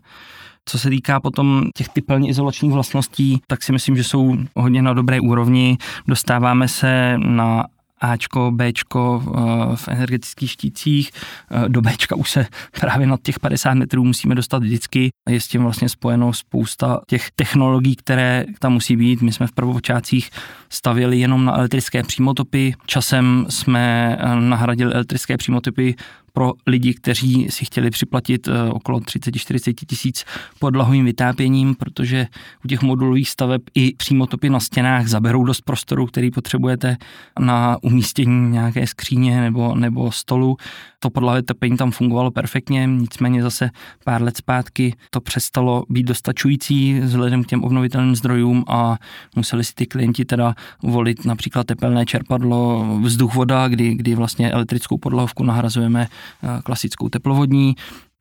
Co 0.68 0.80
se 0.80 0.90
týká 0.90 1.20
potom 1.20 1.64
těch 1.76 1.90
typelně 1.90 2.30
izolačních 2.30 2.72
vlastností, 2.72 3.42
tak 3.48 3.64
si 3.64 3.72
myslím, 3.72 3.96
že 3.98 4.04
jsou 4.04 4.38
hodně 4.56 4.82
na 4.82 4.94
dobré 4.94 5.20
úrovni. 5.20 5.78
Dostáváme 6.08 6.68
se 6.68 7.18
na 7.18 7.66
Ačko, 8.02 8.52
Bčko 8.52 9.24
eh, 9.26 9.76
v 9.76 9.88
energetických 9.88 10.52
štících. 10.52 11.12
Eh, 11.52 11.70
do 11.70 11.82
Bčka 11.82 12.16
už 12.16 12.32
se 12.32 12.46
právě 12.80 13.08
nad 13.08 13.22
těch 13.22 13.40
50 13.40 13.74
metrů 13.74 14.04
musíme 14.04 14.36
dostat 14.36 14.64
vždycky. 14.64 15.10
Je 15.30 15.42
s 15.42 15.48
tím 15.48 15.64
vlastně 15.64 15.90
spojeno 15.90 16.34
spousta 16.34 17.02
těch 17.08 17.32
technologií, 17.32 17.96
které 17.96 18.46
tam 18.60 18.74
musí 18.74 18.96
být. 18.96 19.22
My 19.22 19.34
jsme 19.34 19.48
v 19.48 19.52
prvopočátcích 19.52 20.30
stavěli 20.70 21.20
jenom 21.20 21.46
na 21.46 21.58
elektrické 21.58 22.04
přímotopy. 22.04 22.74
Časem 22.86 23.46
jsme 23.50 24.18
eh, 24.20 24.36
nahradili 24.36 24.94
elektrické 24.94 25.38
přímotopy 25.38 25.96
pro 26.38 26.54
lidi, 26.68 26.94
kteří 26.94 27.48
si 27.50 27.66
chtěli 27.66 27.90
připlatit 27.90 28.48
eh, 28.48 28.70
okolo 28.70 29.00
30-40 29.00 29.74
tisíc 29.88 30.26
podlahovým 30.60 31.06
vytápěním, 31.06 31.76
protože 31.76 32.28
u 32.66 32.68
těch 32.68 32.82
modulových 32.82 33.30
staveb 33.30 33.62
i 33.76 33.96
přímotopy 33.96 34.50
na 34.50 34.60
stěnách 34.60 35.08
zaberou 35.08 35.44
dost 35.44 35.62
prostoru, 35.62 36.06
který 36.06 36.32
potřebujete 36.32 36.98
na 37.40 37.78
umístění 37.82 38.52
nějaké 38.52 38.88
skříně 38.88 39.42
nebo, 39.42 39.76
nebo 39.76 40.12
stolu. 40.12 40.58
To 41.00 41.10
podlahové 41.10 41.44
topení 41.44 41.78
tam 41.78 41.92
fungovalo 41.92 42.32
perfektně, 42.32 42.86
nicméně 42.86 43.44
zase 43.44 43.70
pár 44.04 44.22
let 44.22 44.38
zpátky 44.38 44.96
to 45.10 45.22
přestalo 45.22 45.84
být 45.90 46.04
dostačující 46.04 47.00
vzhledem 47.00 47.44
k 47.44 47.48
těm 47.48 47.64
obnovitelným 47.64 48.16
zdrojům 48.16 48.64
a 48.68 48.98
museli 49.36 49.64
si 49.64 49.74
ty 49.74 49.86
klienti 49.86 50.26
teda 50.26 50.56
volit 50.84 51.26
například 51.26 51.68
tepelné 51.68 52.06
čerpadlo 52.06 52.86
vzduch 53.02 53.36
voda, 53.36 53.68
kdy, 53.68 53.96
kdy 53.96 54.16
vlastně 54.16 54.52
elektrickou 54.52 54.98
podlahovku 54.98 55.44
nahrazujeme 55.44 56.08
Eh, 56.44 56.62
klasickou 56.64 57.10
teplovodní. 57.10 57.76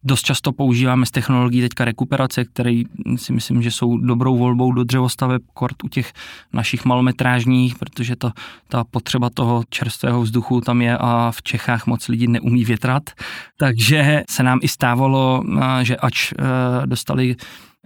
Dost 0.07 0.23
často 0.23 0.53
používáme 0.53 1.07
z 1.07 1.11
technologií 1.11 1.61
teďka 1.61 1.85
rekuperace, 1.85 2.45
které 2.45 2.83
si 3.17 3.33
myslím, 3.33 3.63
že 3.63 3.71
jsou 3.71 3.99
dobrou 3.99 4.37
volbou 4.37 4.73
do 4.73 4.85
dřevostaveb, 4.85 5.43
kort 5.55 5.85
u 5.85 5.89
těch 5.89 6.13
našich 6.53 6.85
malometrážních, 6.85 7.75
protože 7.75 8.17
to, 8.17 8.31
ta 8.69 8.85
potřeba 8.85 9.31
toho 9.31 9.65
čerstvého 9.71 10.23
vzduchu 10.23 10.61
tam 10.61 10.83
je 10.83 10.99
a 10.99 11.31
v 11.35 11.43
Čechách 11.43 11.87
moc 11.87 12.09
lidí 12.09 12.27
neumí 12.27 12.65
větrat. 12.65 13.03
Takže 13.57 14.23
se 14.31 14.43
nám 14.43 14.59
i 14.63 14.69
stávalo, 14.69 15.43
eh, 15.47 15.85
že 15.85 15.97
ač 15.97 16.33
eh, 16.33 16.87
dostali 16.87 17.37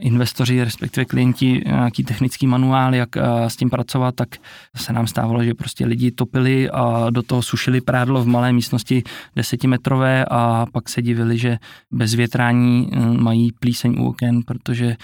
investoři, 0.01 0.65
respektive 0.65 1.05
klienti, 1.05 1.63
nějaký 1.67 2.05
technický 2.05 2.47
manuál, 2.47 2.95
jak 2.95 3.17
eh, 3.17 3.23
s 3.51 3.57
tím 3.57 3.71
pracovat, 3.71 4.15
tak 4.15 4.29
se 4.77 4.93
nám 4.93 5.07
stávalo, 5.07 5.45
že 5.45 5.55
prostě 5.55 5.87
lidi 5.87 6.11
topili 6.11 6.71
a 6.71 7.11
do 7.11 7.23
toho 7.23 7.43
sušili 7.43 7.81
prádlo 7.81 8.23
v 8.23 8.27
malé 8.27 8.53
místnosti 8.53 9.03
desetimetrové 9.37 10.25
a 10.31 10.67
pak 10.73 10.89
se 10.89 11.03
divili, 11.03 11.39
že 11.39 11.59
bez 11.91 12.15
větrání 12.15 12.91
eh, 12.93 12.99
mají 13.01 13.53
plíseň 13.61 14.01
u 14.01 14.09
oken, 14.09 14.43
protože 14.43 14.97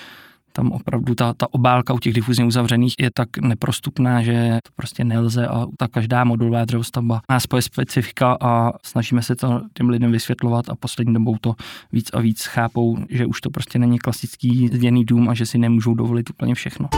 tam 0.57 0.73
opravdu 0.73 1.15
ta, 1.15 1.35
ta 1.35 1.47
obálka 1.51 1.95
u 1.95 1.99
těch 1.99 2.13
difuzně 2.13 2.45
uzavřených 2.45 2.95
je 3.01 3.11
tak 3.15 3.39
neprostupná, 3.39 4.23
že 4.23 4.59
to 4.65 4.73
prostě 4.77 5.05
nelze 5.05 5.47
a 5.47 5.67
ta 5.79 5.89
každá 5.89 6.25
modulová 6.25 6.65
dřevostavba 6.65 7.21
má 7.31 7.41
svoje 7.41 7.63
specifika 7.63 8.37
a 8.41 8.73
snažíme 8.83 9.23
se 9.23 9.37
to 9.37 9.61
těm 9.75 9.89
lidem 9.89 10.13
vysvětlovat 10.13 10.69
a 10.69 10.75
poslední 10.75 11.15
dobou 11.15 11.37
to 11.41 11.55
víc 11.93 12.11
a 12.13 12.21
víc 12.21 12.45
chápou, 12.45 12.97
že 13.11 13.27
už 13.27 13.41
to 13.41 13.51
prostě 13.51 13.79
není 13.79 13.99
klasický 13.99 14.69
zděný 14.69 15.05
dům 15.05 15.29
a 15.29 15.35
že 15.35 15.47
si 15.47 15.59
nemůžou 15.59 15.95
dovolit 15.95 16.31
úplně 16.31 16.55
všechno. 16.55 16.89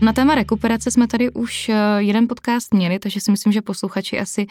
Na 0.00 0.12
téma 0.12 0.34
rekuperace 0.34 0.90
jsme 0.90 1.06
tady 1.06 1.30
už 1.30 1.68
eh, 1.68 1.74
jeden 1.98 2.28
podcast 2.28 2.74
měli, 2.74 2.98
takže 2.98 3.20
si 3.20 3.30
myslím, 3.30 3.52
že 3.52 3.62
posluchači 3.62 4.20
asi 4.20 4.46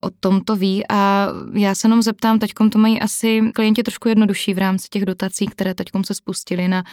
o 0.00 0.10
tom 0.20 0.40
to 0.40 0.56
ví 0.56 0.84
a 0.88 1.28
já 1.52 1.74
se 1.74 1.86
jenom 1.86 2.02
zeptám, 2.02 2.38
teďkom 2.38 2.70
to 2.70 2.78
mají 2.78 3.00
asi 3.00 3.40
klienti 3.54 3.82
trošku 3.82 4.08
jednodušší 4.08 4.54
v 4.54 4.58
rámci 4.58 4.88
těch 4.88 5.04
dotací, 5.04 5.46
které 5.46 5.74
teďkom 5.74 6.04
se 6.04 6.14
spustily 6.14 6.68
na 6.68 6.84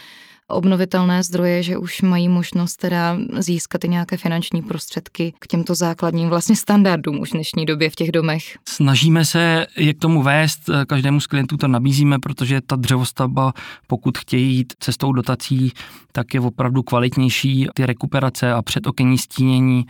obnovitelné 0.48 1.22
zdroje, 1.22 1.62
že 1.62 1.78
už 1.78 2.02
mají 2.02 2.28
možnost 2.28 2.76
teda 2.76 3.18
získat 3.38 3.84
i 3.84 3.88
nějaké 3.88 4.16
finanční 4.16 4.62
prostředky 4.62 5.34
k 5.38 5.46
těmto 5.46 5.74
základním 5.74 6.28
vlastně 6.28 6.56
standardům 6.56 7.20
už 7.20 7.28
v 7.30 7.32
dnešní 7.32 7.66
době 7.66 7.90
v 7.90 7.94
těch 7.94 8.12
domech. 8.12 8.58
Snažíme 8.68 9.24
se 9.24 9.66
je 9.76 9.94
k 9.94 9.98
tomu 9.98 10.22
vést, 10.22 10.60
každému 10.86 11.20
z 11.20 11.26
klientů 11.26 11.56
to 11.56 11.68
nabízíme, 11.68 12.18
protože 12.18 12.60
ta 12.60 12.76
dřevostavba, 12.76 13.52
pokud 13.86 14.18
chtějí 14.18 14.56
jít 14.56 14.72
cestou 14.80 15.12
dotací, 15.12 15.72
tak 16.12 16.34
je 16.34 16.40
opravdu 16.40 16.82
kvalitnější. 16.82 17.66
Ty 17.74 17.86
rekuperace 17.86 18.52
a 18.52 18.62
předokenní 18.62 19.18
stínění 19.18 19.86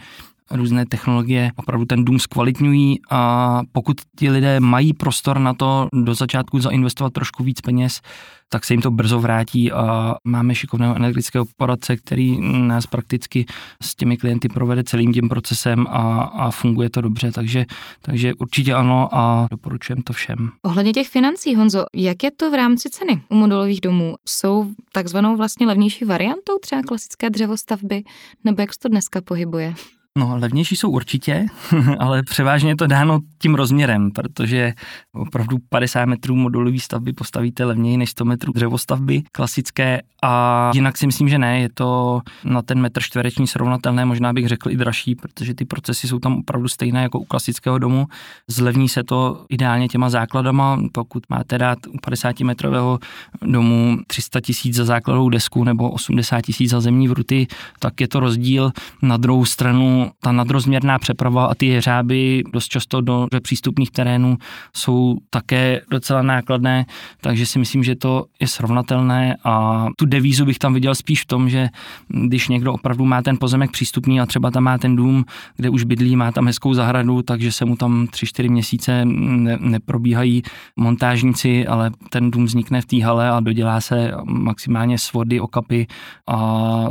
různé 0.52 0.86
technologie 0.86 1.50
opravdu 1.56 1.86
ten 1.86 2.04
dům 2.04 2.18
zkvalitňují 2.18 3.00
a 3.10 3.60
pokud 3.72 3.96
ti 4.18 4.30
lidé 4.30 4.60
mají 4.60 4.92
prostor 4.92 5.38
na 5.38 5.54
to 5.54 5.88
do 5.92 6.14
začátku 6.14 6.60
zainvestovat 6.60 7.12
trošku 7.12 7.44
víc 7.44 7.60
peněz, 7.60 8.00
tak 8.48 8.64
se 8.64 8.74
jim 8.74 8.82
to 8.82 8.90
brzo 8.90 9.20
vrátí 9.20 9.72
a 9.72 10.14
máme 10.24 10.54
šikovného 10.54 10.96
energetického 10.96 11.44
poradce, 11.56 11.96
který 11.96 12.40
nás 12.40 12.86
prakticky 12.86 13.46
s 13.82 13.94
těmi 13.94 14.16
klienty 14.16 14.48
provede 14.48 14.84
celým 14.84 15.12
tím 15.12 15.28
procesem 15.28 15.86
a, 15.88 16.22
a 16.22 16.50
funguje 16.50 16.90
to 16.90 17.00
dobře, 17.00 17.32
takže, 17.32 17.64
takže 18.02 18.34
určitě 18.34 18.74
ano 18.74 19.08
a 19.12 19.46
doporučujem 19.50 20.02
to 20.02 20.12
všem. 20.12 20.50
Ohledně 20.62 20.92
těch 20.92 21.08
financí, 21.08 21.54
Honzo, 21.54 21.84
jak 21.94 22.22
je 22.22 22.30
to 22.30 22.50
v 22.50 22.54
rámci 22.54 22.90
ceny 22.90 23.22
u 23.28 23.34
modulových 23.34 23.80
domů? 23.80 24.14
Jsou 24.28 24.70
takzvanou 24.92 25.36
vlastně 25.36 25.66
levnější 25.66 26.04
variantou 26.04 26.58
třeba 26.62 26.82
klasické 26.82 27.30
dřevostavby, 27.30 28.02
nebo 28.44 28.60
jak 28.60 28.72
se 28.72 28.78
to 28.80 28.88
dneska 28.88 29.20
pohybuje? 29.20 29.74
No, 30.18 30.38
levnější 30.40 30.76
jsou 30.76 30.90
určitě, 30.90 31.46
ale 31.98 32.22
převážně 32.22 32.70
je 32.70 32.76
to 32.76 32.86
dáno 32.86 33.20
tím 33.38 33.54
rozměrem, 33.54 34.10
protože 34.10 34.72
opravdu 35.14 35.56
50 35.68 36.04
metrů 36.04 36.36
modulový 36.36 36.80
stavby 36.80 37.12
postavíte 37.12 37.64
levněji 37.64 37.96
než 37.96 38.10
100 38.10 38.24
metrů 38.24 38.52
dřevostavby 38.52 39.22
klasické 39.32 40.00
a 40.22 40.70
jinak 40.74 40.96
si 40.96 41.06
myslím, 41.06 41.28
že 41.28 41.38
ne, 41.38 41.60
je 41.60 41.68
to 41.74 42.20
na 42.44 42.62
ten 42.62 42.80
metr 42.80 43.02
čtvereční 43.02 43.46
srovnatelné, 43.46 44.04
možná 44.04 44.32
bych 44.32 44.48
řekl 44.48 44.70
i 44.70 44.76
dražší, 44.76 45.14
protože 45.14 45.54
ty 45.54 45.64
procesy 45.64 46.08
jsou 46.08 46.18
tam 46.18 46.38
opravdu 46.38 46.68
stejné 46.68 47.02
jako 47.02 47.18
u 47.18 47.24
klasického 47.24 47.78
domu. 47.78 48.06
Zlevní 48.48 48.88
se 48.88 49.04
to 49.04 49.44
ideálně 49.48 49.88
těma 49.88 50.10
základama, 50.10 50.80
pokud 50.92 51.22
máte 51.28 51.58
dát 51.58 51.78
u 51.86 51.98
50 51.98 52.40
metrového 52.40 52.98
domu 53.42 53.98
300 54.06 54.40
tisíc 54.40 54.76
za 54.76 54.84
základovou 54.84 55.28
desku 55.28 55.64
nebo 55.64 55.90
80 55.90 56.40
tisíc 56.40 56.70
za 56.70 56.80
zemní 56.80 57.08
vruty, 57.08 57.46
tak 57.78 58.00
je 58.00 58.08
to 58.08 58.20
rozdíl. 58.20 58.72
Na 59.02 59.16
druhou 59.16 59.44
stranu 59.44 60.01
ta 60.20 60.32
nadrozměrná 60.32 60.98
přeprava 60.98 61.46
a 61.46 61.54
ty 61.54 61.66
jeřáby 61.66 62.42
dost 62.52 62.68
často 62.68 63.00
do 63.00 63.28
přístupných 63.42 63.90
terénů 63.90 64.36
jsou 64.76 65.16
také 65.30 65.80
docela 65.90 66.22
nákladné, 66.22 66.86
takže 67.20 67.46
si 67.46 67.58
myslím, 67.58 67.84
že 67.84 67.96
to 67.96 68.24
je 68.40 68.48
srovnatelné 68.48 69.36
a 69.44 69.86
tu 69.96 70.06
devízu 70.06 70.44
bych 70.44 70.58
tam 70.58 70.74
viděl 70.74 70.94
spíš 70.94 71.22
v 71.22 71.26
tom, 71.26 71.50
že 71.50 71.68
když 72.08 72.48
někdo 72.48 72.72
opravdu 72.72 73.04
má 73.04 73.22
ten 73.22 73.36
pozemek 73.40 73.70
přístupný 73.70 74.20
a 74.20 74.26
třeba 74.26 74.50
tam 74.50 74.62
má 74.62 74.78
ten 74.78 74.96
dům, 74.96 75.24
kde 75.56 75.70
už 75.70 75.84
bydlí, 75.84 76.16
má 76.16 76.32
tam 76.32 76.46
hezkou 76.46 76.74
zahradu, 76.74 77.22
takže 77.22 77.52
se 77.52 77.64
mu 77.64 77.76
tam 77.76 78.06
3-4 78.06 78.50
měsíce 78.50 79.04
ne, 79.04 79.58
neprobíhají 79.60 80.42
montážníci, 80.76 81.66
ale 81.66 81.90
ten 82.10 82.30
dům 82.30 82.44
vznikne 82.44 82.80
v 82.80 82.86
té 82.86 83.04
hale 83.04 83.30
a 83.30 83.40
dodělá 83.40 83.80
se 83.80 84.12
maximálně 84.24 84.98
svody, 84.98 85.40
okapy 85.40 85.86
a 86.28 86.88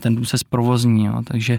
ten 0.00 0.14
dům 0.14 0.24
se 0.24 0.38
zprovozní. 0.38 1.04
Jo. 1.04 1.22
Takže 1.24 1.58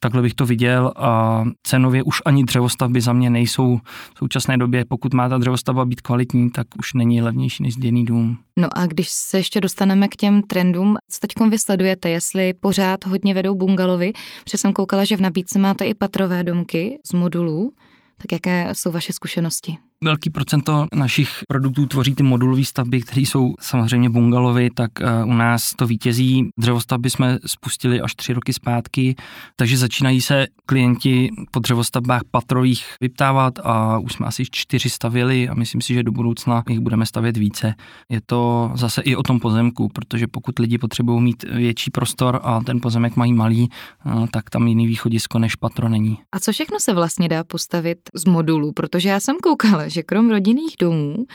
takhle 0.00 0.22
bych 0.22 0.34
to 0.34 0.46
viděl 0.46 0.92
a 0.96 1.44
cenově 1.62 2.02
už 2.02 2.22
ani 2.24 2.44
dřevostavby 2.44 3.00
za 3.00 3.12
mě 3.12 3.30
nejsou 3.30 3.80
v 4.14 4.18
současné 4.18 4.58
době. 4.58 4.84
Pokud 4.84 5.14
má 5.14 5.28
ta 5.28 5.38
dřevostavba 5.38 5.84
být 5.84 6.00
kvalitní, 6.00 6.50
tak 6.50 6.66
už 6.78 6.94
není 6.94 7.22
levnější 7.22 7.62
než 7.62 7.74
zděný 7.74 8.04
dům. 8.04 8.38
No 8.58 8.68
a 8.78 8.86
když 8.86 9.08
se 9.08 9.38
ještě 9.38 9.60
dostaneme 9.60 10.08
k 10.08 10.16
těm 10.16 10.42
trendům, 10.42 10.96
co 11.10 11.20
teď 11.20 11.50
vysledujete, 11.50 12.10
jestli 12.10 12.54
pořád 12.54 13.06
hodně 13.06 13.34
vedou 13.34 13.54
bungalovy, 13.54 14.12
protože 14.44 14.58
jsem 14.58 14.72
koukala, 14.72 15.04
že 15.04 15.16
v 15.16 15.20
nabídce 15.20 15.58
máte 15.58 15.84
i 15.84 15.94
patrové 15.94 16.44
domky 16.44 16.98
z 17.06 17.12
modulů, 17.12 17.72
tak 18.16 18.32
jaké 18.32 18.68
jsou 18.72 18.90
vaše 18.90 19.12
zkušenosti? 19.12 19.78
Velký 20.04 20.30
procento 20.30 20.86
našich 20.94 21.30
produktů 21.48 21.86
tvoří 21.86 22.14
ty 22.14 22.22
modulové 22.22 22.64
stavby, 22.64 23.00
které 23.00 23.20
jsou 23.20 23.54
samozřejmě 23.60 24.10
bungalovy, 24.10 24.70
tak 24.70 24.90
eh, 25.00 25.24
u 25.24 25.32
nás 25.32 25.72
to 25.76 25.86
vítězí. 25.86 26.48
Dřevostavby 26.58 27.10
jsme 27.10 27.38
spustili 27.46 28.00
až 28.00 28.14
tři 28.14 28.32
roky 28.32 28.52
zpátky, 28.52 29.14
takže 29.56 29.78
začínají 29.78 30.20
se 30.20 30.46
klienti 30.66 31.30
po 31.50 31.60
dřevostavbách 31.60 32.20
patrových 32.30 32.84
vyptávat 33.00 33.54
a 33.62 33.98
už 33.98 34.12
jsme 34.12 34.26
asi 34.26 34.44
čtyři 34.50 34.90
stavili 34.90 35.48
a 35.48 35.54
myslím 35.54 35.80
si, 35.80 35.94
že 35.94 36.02
do 36.02 36.12
budoucna 36.12 36.62
jich 36.68 36.80
budeme 36.80 37.06
stavět 37.06 37.36
více. 37.36 37.74
Je 38.10 38.20
to 38.26 38.70
zase 38.74 39.02
i 39.02 39.16
o 39.16 39.22
tom 39.22 39.40
pozemku, 39.40 39.88
protože 39.88 40.26
pokud 40.26 40.58
lidi 40.58 40.78
potřebují 40.78 41.22
mít 41.22 41.42
větší 41.42 41.90
prostor 41.90 42.40
a 42.42 42.60
ten 42.60 42.80
pozemek 42.80 43.16
mají 43.16 43.32
malý, 43.32 43.68
eh, 44.06 44.26
tak 44.30 44.50
tam 44.50 44.66
jiný 44.66 44.86
východisko 44.86 45.38
než 45.38 45.56
patro 45.56 45.88
není. 45.88 46.18
A 46.32 46.40
co 46.40 46.52
všechno 46.52 46.80
se 46.80 46.94
vlastně 46.94 47.28
dá 47.28 47.44
postavit 47.44 47.98
z 48.14 48.24
modulů? 48.24 48.72
Protože 48.72 49.08
já 49.08 49.20
jsem 49.20 49.36
koukala, 49.42 49.85
že 49.88 50.02
krom 50.02 50.30
rodinných 50.30 50.74
domů 50.80 51.26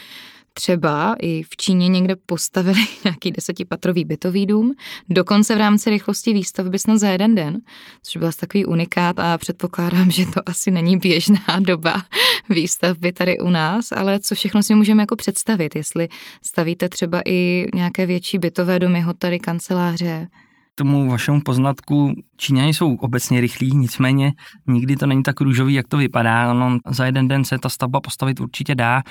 třeba 0.53 1.15
i 1.21 1.43
v 1.43 1.57
Číně 1.57 1.87
někde 1.87 2.15
postavili 2.15 2.85
nějaký 3.03 3.31
desetipatrový 3.31 4.05
bytový 4.05 4.45
dům, 4.45 4.73
dokonce 5.09 5.55
v 5.55 5.57
rámci 5.57 5.89
rychlosti 5.89 6.33
výstavby 6.33 6.79
snad 6.79 6.97
za 6.97 7.09
jeden 7.09 7.35
den, 7.35 7.61
což 8.03 8.17
byl 8.17 8.31
takový 8.39 8.65
unikát 8.65 9.19
a 9.19 9.37
předpokládám, 9.37 10.11
že 10.11 10.25
to 10.25 10.49
asi 10.49 10.71
není 10.71 10.97
běžná 10.97 11.45
doba 11.59 12.03
výstavby 12.49 13.11
tady 13.11 13.39
u 13.39 13.49
nás, 13.49 13.91
ale 13.91 14.19
co 14.19 14.35
všechno 14.35 14.63
si 14.63 14.75
můžeme 14.75 15.03
jako 15.03 15.15
představit, 15.15 15.75
jestli 15.75 16.09
stavíte 16.41 16.89
třeba 16.89 17.21
i 17.25 17.65
nějaké 17.73 18.05
větší 18.05 18.37
bytové 18.37 18.79
domy, 18.79 19.01
hotely, 19.01 19.39
kanceláře, 19.39 20.27
tomu 20.75 21.10
vašemu 21.10 21.41
poznatku, 21.41 22.13
Číňani 22.38 22.73
jsou 22.73 22.95
obecně 22.95 23.41
rychlí, 23.41 23.71
nicméně 23.75 24.34
nikdy 24.67 24.95
to 24.95 25.05
není 25.05 25.23
tak 25.23 25.41
růžový, 25.41 25.73
jak 25.73 25.88
to 25.88 25.97
vypadá. 25.97 26.51
Ono 26.51 26.77
za 26.88 27.05
jeden 27.05 27.27
den 27.27 27.45
se 27.45 27.57
ta 27.57 27.69
stavba 27.69 28.01
postavit 28.01 28.39
určitě 28.39 28.75
dá, 28.75 29.01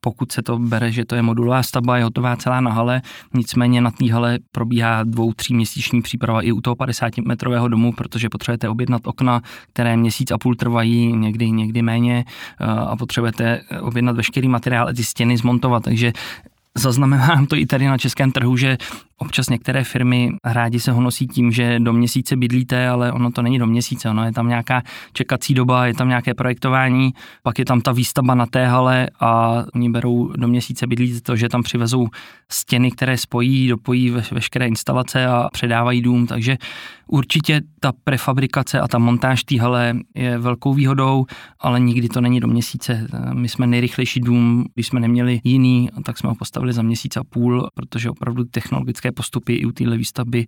pokud 0.00 0.32
se 0.32 0.42
to 0.42 0.58
bere, 0.58 0.92
že 0.92 1.04
to 1.04 1.14
je 1.14 1.22
modulová 1.22 1.62
stavba, 1.62 1.96
je 1.96 2.04
hotová 2.04 2.36
celá 2.36 2.60
na 2.60 2.72
hale, 2.72 3.02
nicméně 3.34 3.80
na 3.80 3.90
té 3.90 4.12
hale 4.12 4.38
probíhá 4.52 5.04
dvou, 5.04 5.32
tří 5.32 5.54
měsíční 5.54 6.02
příprava 6.02 6.42
i 6.42 6.52
u 6.52 6.60
toho 6.60 6.76
50 6.76 7.18
metrového 7.18 7.68
domu, 7.68 7.92
protože 7.92 8.28
potřebujete 8.28 8.68
objednat 8.68 9.06
okna, 9.06 9.42
které 9.72 9.96
měsíc 9.96 10.30
a 10.30 10.38
půl 10.38 10.54
trvají, 10.54 11.16
někdy, 11.16 11.50
někdy 11.50 11.82
méně 11.82 12.24
eh, 12.60 12.64
a 12.64 12.96
potřebujete 12.96 13.60
objednat 13.80 14.16
veškerý 14.16 14.48
materiál 14.48 14.88
a 14.88 14.92
ty 14.92 15.04
stěny 15.04 15.36
zmontovat, 15.36 15.82
takže 15.82 16.12
Zaznamenám 16.78 17.46
to 17.46 17.56
i 17.56 17.66
tady 17.66 17.86
na 17.86 17.98
českém 17.98 18.32
trhu, 18.32 18.56
že 18.56 18.78
občas 19.18 19.48
některé 19.48 19.84
firmy 19.84 20.30
rádi 20.44 20.80
se 20.80 20.92
honosí 20.92 21.26
tím, 21.26 21.52
že 21.52 21.78
do 21.80 21.92
měsíce 21.92 22.36
bydlíte, 22.36 22.88
ale 22.88 23.12
ono 23.12 23.30
to 23.30 23.42
není 23.42 23.58
do 23.58 23.66
měsíce, 23.66 24.10
ono 24.10 24.24
je 24.24 24.32
tam 24.32 24.48
nějaká 24.48 24.82
čekací 25.12 25.54
doba, 25.54 25.86
je 25.86 25.94
tam 25.94 26.08
nějaké 26.08 26.34
projektování, 26.34 27.12
pak 27.42 27.58
je 27.58 27.64
tam 27.64 27.80
ta 27.80 27.92
výstavba 27.92 28.34
na 28.34 28.46
té 28.46 28.66
hale 28.66 29.08
a 29.20 29.62
oni 29.74 29.90
berou 29.90 30.32
do 30.36 30.48
měsíce 30.48 30.86
bydlíte 30.86 31.20
to, 31.20 31.36
že 31.36 31.48
tam 31.48 31.62
přivezou 31.62 32.08
stěny, 32.48 32.90
které 32.90 33.16
spojí, 33.16 33.68
dopojí 33.68 34.10
ve, 34.10 34.22
veškeré 34.30 34.66
instalace 34.66 35.26
a 35.26 35.48
předávají 35.52 36.02
dům, 36.02 36.26
takže 36.26 36.56
určitě 37.06 37.60
ta 37.80 37.92
prefabrikace 38.04 38.80
a 38.80 38.88
ta 38.88 38.98
montáž 38.98 39.44
té 39.44 39.60
hale 39.60 39.94
je 40.14 40.38
velkou 40.38 40.74
výhodou, 40.74 41.26
ale 41.60 41.80
nikdy 41.80 42.08
to 42.08 42.20
není 42.20 42.40
do 42.40 42.48
měsíce. 42.48 43.08
My 43.32 43.48
jsme 43.48 43.66
nejrychlejší 43.66 44.20
dům, 44.20 44.64
když 44.74 44.86
jsme 44.86 45.00
neměli 45.00 45.40
jiný, 45.44 45.88
tak 46.04 46.18
jsme 46.18 46.28
ho 46.28 46.34
postavili 46.34 46.72
za 46.72 46.82
měsíc 46.82 47.16
a 47.16 47.24
půl, 47.24 47.68
protože 47.74 48.10
opravdu 48.10 48.44
technologické 48.44 49.07
postupy 49.12 49.54
i 49.54 49.66
u 49.66 49.72
téhle 49.72 49.96
výstavby 49.96 50.46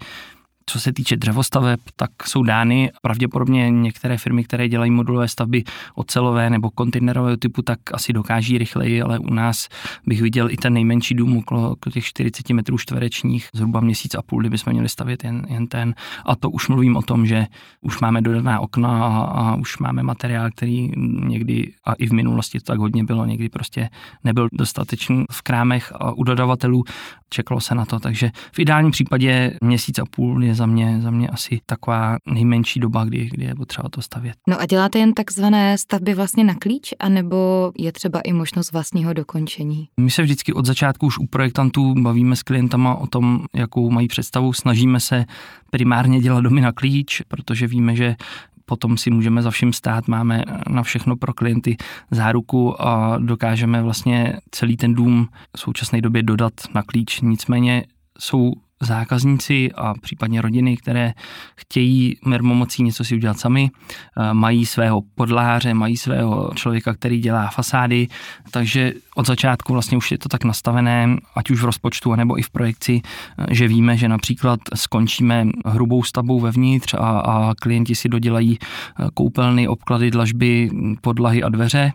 co 0.70 0.80
se 0.80 0.92
týče 0.92 1.16
dřevostaveb, 1.16 1.80
tak 1.96 2.10
jsou 2.26 2.42
dány 2.42 2.90
pravděpodobně 3.02 3.70
některé 3.70 4.18
firmy, 4.18 4.44
které 4.44 4.68
dělají 4.68 4.90
modulové 4.90 5.28
stavby 5.28 5.64
ocelové 5.94 6.50
nebo 6.50 6.70
kontejnerového 6.70 7.36
typu, 7.36 7.62
tak 7.62 7.78
asi 7.92 8.12
dokáží 8.12 8.58
rychleji, 8.58 9.02
ale 9.02 9.18
u 9.18 9.34
nás 9.34 9.68
bych 10.06 10.22
viděl 10.22 10.50
i 10.50 10.56
ten 10.56 10.72
nejmenší 10.72 11.14
dům 11.14 11.36
okolo 11.36 11.76
těch 11.92 12.04
40 12.04 12.50
metrů 12.50 12.78
čtverečních, 12.78 13.48
zhruba 13.54 13.80
měsíc 13.80 14.14
a 14.14 14.22
půl, 14.22 14.40
kdyby 14.40 14.58
jsme 14.58 14.72
měli 14.72 14.88
stavět 14.88 15.24
jen, 15.24 15.46
jen 15.48 15.66
ten. 15.66 15.94
A 16.26 16.36
to 16.36 16.50
už 16.50 16.68
mluvím 16.68 16.96
o 16.96 17.02
tom, 17.02 17.26
že 17.26 17.46
už 17.80 18.00
máme 18.00 18.22
dodaná 18.22 18.60
okna 18.60 19.06
a, 19.06 19.20
a 19.20 19.54
už 19.54 19.78
máme 19.78 20.02
materiál, 20.02 20.50
který 20.50 20.92
někdy 21.26 21.72
a 21.84 21.92
i 21.92 22.06
v 22.06 22.12
minulosti 22.12 22.58
to 22.58 22.64
tak 22.64 22.78
hodně 22.78 23.04
bylo, 23.04 23.24
někdy 23.24 23.48
prostě 23.48 23.88
nebyl 24.24 24.48
dostatečný 24.52 25.24
v 25.30 25.42
krámech 25.42 25.92
a 25.94 26.12
u 26.12 26.24
dodavatelů, 26.24 26.84
čekalo 27.30 27.60
se 27.60 27.74
na 27.74 27.84
to, 27.84 28.00
takže 28.00 28.30
v 28.52 28.58
ideálním 28.58 28.92
případě 28.92 29.58
měsíc 29.62 29.98
a 29.98 30.04
půl 30.10 30.44
je 30.44 30.54
za 30.60 30.66
mě, 30.66 31.00
za 31.02 31.10
mě 31.10 31.28
asi 31.28 31.60
taková 31.66 32.16
nejmenší 32.26 32.80
doba, 32.80 33.04
kdy, 33.04 33.28
kdy 33.32 33.44
je 33.44 33.54
potřeba 33.54 33.88
to 33.88 34.02
stavět. 34.02 34.34
No 34.48 34.60
a 34.60 34.66
děláte 34.66 34.98
jen 34.98 35.14
takzvané 35.14 35.78
stavby 35.78 36.14
vlastně 36.14 36.44
na 36.44 36.54
klíč, 36.54 36.94
anebo 36.98 37.72
je 37.78 37.92
třeba 37.92 38.20
i 38.20 38.32
možnost 38.32 38.72
vlastního 38.72 39.12
dokončení? 39.12 39.88
My 40.00 40.10
se 40.10 40.22
vždycky 40.22 40.52
od 40.52 40.66
začátku 40.66 41.06
už 41.06 41.18
u 41.18 41.26
projektantů 41.26 41.94
bavíme 42.02 42.36
s 42.36 42.42
klientama 42.42 42.94
o 42.94 43.06
tom, 43.06 43.44
jakou 43.54 43.90
mají 43.90 44.08
představu. 44.08 44.52
Snažíme 44.52 45.00
se 45.00 45.24
primárně 45.70 46.20
dělat 46.20 46.40
domy 46.40 46.60
na 46.60 46.72
klíč, 46.72 47.22
protože 47.28 47.66
víme, 47.66 47.96
že 47.96 48.16
potom 48.64 48.98
si 48.98 49.10
můžeme 49.10 49.42
za 49.42 49.50
vším 49.50 49.72
stát, 49.72 50.08
máme 50.08 50.42
na 50.68 50.82
všechno 50.82 51.16
pro 51.16 51.34
klienty 51.34 51.76
záruku 52.10 52.82
a 52.82 53.18
dokážeme 53.18 53.82
vlastně 53.82 54.36
celý 54.50 54.76
ten 54.76 54.94
dům 54.94 55.28
v 55.56 55.60
současné 55.60 56.00
době 56.00 56.22
dodat 56.22 56.52
na 56.74 56.82
klíč. 56.82 57.20
Nicméně 57.20 57.84
jsou 58.18 58.52
zákazníci 58.80 59.70
a 59.74 59.94
případně 59.94 60.42
rodiny, 60.42 60.76
které 60.76 61.12
chtějí 61.56 62.16
mermomocí 62.24 62.82
něco 62.82 63.04
si 63.04 63.14
udělat 63.14 63.38
sami, 63.38 63.70
eh, 63.70 64.34
mají 64.34 64.66
svého 64.66 65.00
podláře, 65.14 65.74
mají 65.74 65.96
svého 65.96 66.50
člověka, 66.54 66.94
který 66.94 67.20
dělá 67.20 67.48
fasády, 67.48 68.06
takže 68.50 68.92
od 69.14 69.26
začátku 69.26 69.72
vlastně 69.72 69.98
už 69.98 70.10
je 70.10 70.18
to 70.18 70.28
tak 70.28 70.44
nastavené, 70.44 71.16
ať 71.34 71.50
už 71.50 71.60
v 71.62 71.64
rozpočtu, 71.64 72.14
nebo 72.14 72.38
i 72.38 72.42
v 72.42 72.50
projekci, 72.50 73.00
eh, 73.38 73.54
že 73.54 73.68
víme, 73.68 73.96
že 73.96 74.08
například 74.08 74.60
skončíme 74.74 75.46
hrubou 75.66 76.02
stavbou 76.02 76.40
vevnitř 76.40 76.94
a, 76.94 77.20
a 77.20 77.54
klienti 77.54 77.94
si 77.94 78.08
dodělají 78.08 78.58
eh, 78.60 79.06
koupelny, 79.14 79.68
obklady, 79.68 80.10
dlažby, 80.10 80.70
podlahy 81.00 81.42
a 81.42 81.48
dveře. 81.48 81.92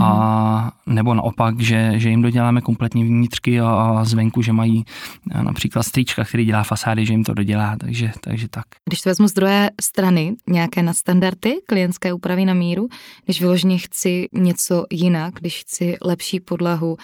A 0.00 0.72
nebo 0.86 1.14
naopak, 1.14 1.60
že, 1.60 1.92
že 1.96 2.10
jim 2.10 2.22
doděláme 2.22 2.60
kompletní 2.60 3.04
vnitřky 3.04 3.60
a, 3.60 3.70
a 3.70 4.04
zvenku, 4.04 4.42
že 4.42 4.52
mají 4.52 4.84
například 5.42 5.82
strýčka 5.82 6.24
který 6.24 6.44
dělá 6.44 6.62
fasády, 6.62 7.06
že 7.06 7.12
jim 7.12 7.24
to 7.24 7.34
dodělá, 7.34 7.76
takže, 7.76 8.12
takže 8.20 8.48
tak. 8.48 8.64
Když 8.88 9.00
to 9.00 9.10
vezmu 9.10 9.28
z 9.28 9.32
druhé 9.32 9.70
strany, 9.80 10.34
nějaké 10.48 10.82
nadstandardy 10.82 11.54
klientské 11.66 12.12
úpravy 12.12 12.44
na 12.44 12.54
míru, 12.54 12.88
když 13.24 13.40
vyloženě 13.40 13.78
chci 13.78 14.28
něco 14.32 14.84
jinak, 14.90 15.34
když 15.34 15.60
chci 15.60 15.96
lepší 16.02 16.40
podlahu, 16.40 16.96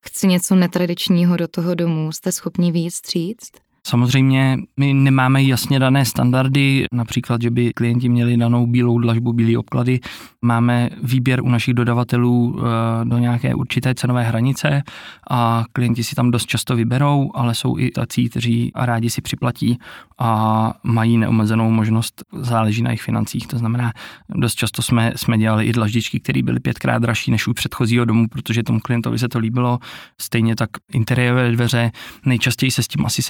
chci 0.00 0.28
něco 0.28 0.54
netradičního 0.54 1.36
do 1.36 1.48
toho 1.48 1.74
domu, 1.74 2.12
jste 2.12 2.32
schopni 2.32 2.72
víc 2.72 2.94
stříct? 2.94 3.61
Samozřejmě 3.86 4.58
my 4.76 4.94
nemáme 4.94 5.42
jasně 5.42 5.78
dané 5.78 6.04
standardy, 6.04 6.84
například, 6.92 7.42
že 7.42 7.50
by 7.50 7.72
klienti 7.72 8.08
měli 8.08 8.36
danou 8.36 8.66
bílou 8.66 8.98
dlažbu, 8.98 9.32
bílé 9.32 9.58
obklady. 9.58 10.00
Máme 10.42 10.90
výběr 11.02 11.42
u 11.42 11.48
našich 11.48 11.74
dodavatelů 11.74 12.58
eh, 12.58 13.04
do 13.04 13.18
nějaké 13.18 13.54
určité 13.54 13.94
cenové 13.94 14.22
hranice 14.22 14.82
a 15.30 15.64
klienti 15.72 16.04
si 16.04 16.14
tam 16.14 16.30
dost 16.30 16.46
často 16.46 16.76
vyberou, 16.76 17.30
ale 17.34 17.54
jsou 17.54 17.78
i 17.78 17.90
tací, 17.90 18.28
kteří 18.28 18.72
rádi 18.76 19.10
si 19.10 19.22
připlatí 19.22 19.78
a 20.18 20.72
mají 20.82 21.18
neomezenou 21.18 21.70
možnost, 21.70 22.24
záleží 22.32 22.82
na 22.82 22.90
jejich 22.90 23.02
financích. 23.02 23.46
To 23.46 23.58
znamená, 23.58 23.92
dost 24.28 24.54
často 24.54 24.82
jsme, 24.82 25.12
jsme 25.16 25.38
dělali 25.38 25.64
i 25.64 25.72
dlaždičky, 25.72 26.20
které 26.20 26.42
byly 26.42 26.60
pětkrát 26.60 27.02
dražší 27.02 27.30
než 27.30 27.46
u 27.46 27.52
předchozího 27.52 28.04
domu, 28.04 28.28
protože 28.28 28.62
tomu 28.62 28.80
klientovi 28.80 29.18
se 29.18 29.28
to 29.28 29.38
líbilo. 29.38 29.78
Stejně 30.20 30.56
tak 30.56 30.70
interiérové 30.92 31.52
dveře. 31.52 31.90
Nejčastěji 32.26 32.70
se 32.70 32.82
s 32.82 32.88
tím 32.88 33.06
asi 33.06 33.22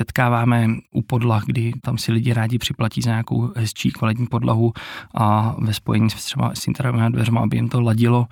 setkáváme 0.43 0.77
u 0.91 1.03
podlah, 1.03 1.45
kdy 1.47 1.73
tam 1.83 1.99
si 1.99 2.13
lidi 2.13 2.33
rádi 2.33 2.59
připlatí 2.59 3.03
za 3.03 3.11
nějakou 3.11 3.53
hezčí 3.57 3.91
kvalitní 3.91 4.27
podlahu 4.27 4.73
a 5.15 5.57
ve 5.59 5.75
spojení 5.75 6.11
s 6.11 6.25
třeba 6.25 6.51
s 6.55 6.67
interiérovými 6.67 7.11
dveřmi, 7.11 7.39
aby 7.39 7.57
jim 7.57 7.69
to 7.69 7.81
ladilo 7.81 8.27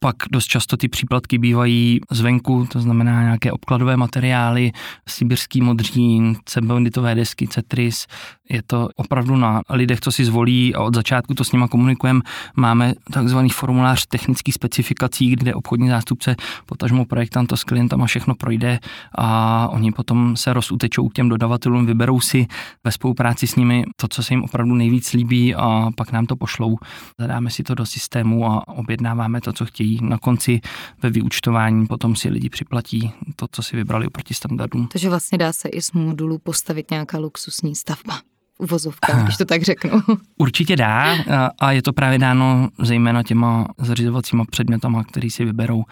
Pak 0.00 0.16
dost 0.30 0.46
často 0.46 0.76
ty 0.76 0.88
příplatky 0.88 1.38
bývají 1.38 2.00
zvenku, 2.10 2.66
to 2.72 2.80
znamená 2.80 3.22
nějaké 3.22 3.52
obkladové 3.52 3.96
materiály, 3.96 4.72
sibirský 5.08 5.60
modřín, 5.60 6.36
cebonitové 6.44 7.14
desky, 7.14 7.48
cetris. 7.48 8.06
Je 8.50 8.62
to 8.66 8.88
opravdu 8.96 9.36
na 9.36 9.62
lidech, 9.70 10.00
co 10.00 10.12
si 10.12 10.24
zvolí 10.24 10.74
a 10.74 10.82
od 10.82 10.94
začátku 10.94 11.34
to 11.34 11.44
s 11.44 11.52
nima 11.52 11.68
komunikujeme. 11.68 12.20
Máme 12.56 12.94
takzvaný 13.12 13.48
formulář 13.48 14.06
technických 14.06 14.54
specifikací, 14.54 15.30
kde 15.30 15.54
obchodní 15.54 15.88
zástupce, 15.88 16.36
potažmo 16.66 17.04
projektant 17.04 17.46
to 17.46 17.56
s 17.56 17.64
klientama 17.64 18.06
všechno 18.06 18.34
projde 18.34 18.78
a 19.18 19.68
oni 19.68 19.92
potom 19.92 20.36
se 20.36 20.52
rozutečou 20.52 21.08
k 21.08 21.14
těm 21.14 21.28
dodavatelům, 21.28 21.86
vyberou 21.86 22.20
si 22.20 22.46
ve 22.84 22.92
spolupráci 22.92 23.46
s 23.46 23.56
nimi 23.56 23.84
to, 23.96 24.08
co 24.08 24.22
se 24.22 24.34
jim 24.34 24.44
opravdu 24.44 24.74
nejvíc 24.74 25.12
líbí 25.12 25.54
a 25.54 25.90
pak 25.96 26.12
nám 26.12 26.26
to 26.26 26.36
pošlou. 26.36 26.76
Zadáme 27.20 27.50
si 27.50 27.62
to 27.62 27.74
do 27.74 27.86
systému 27.86 28.46
a 28.46 28.68
objednáváme 28.68 29.40
to, 29.40 29.52
co 29.52 29.66
chtějí. 29.66 29.83
Na 30.02 30.18
konci 30.18 30.60
ve 31.02 31.10
vyučtování 31.10 31.86
potom 31.86 32.16
si 32.16 32.28
lidi 32.28 32.48
připlatí 32.48 33.12
to, 33.36 33.46
co 33.52 33.62
si 33.62 33.76
vybrali 33.76 34.06
oproti 34.06 34.34
standardům. 34.34 34.88
Takže 34.92 35.08
vlastně 35.08 35.38
dá 35.38 35.52
se 35.52 35.68
i 35.68 35.82
z 35.82 35.92
modulu 35.92 36.38
postavit 36.38 36.90
nějaká 36.90 37.18
luxusní 37.18 37.74
stavba 37.74 38.20
uvozovka, 38.58 39.22
když 39.22 39.36
to 39.36 39.44
tak 39.44 39.62
řeknu. 39.62 40.02
Určitě 40.36 40.76
dá 40.76 41.16
a 41.58 41.72
je 41.72 41.82
to 41.82 41.92
právě 41.92 42.18
dáno 42.18 42.68
zejména 42.82 43.22
těma 43.22 43.66
zařizovacíma 43.78 44.44
předmětama, 44.44 45.04
který 45.04 45.30
si 45.30 45.44
vyberou. 45.44 45.84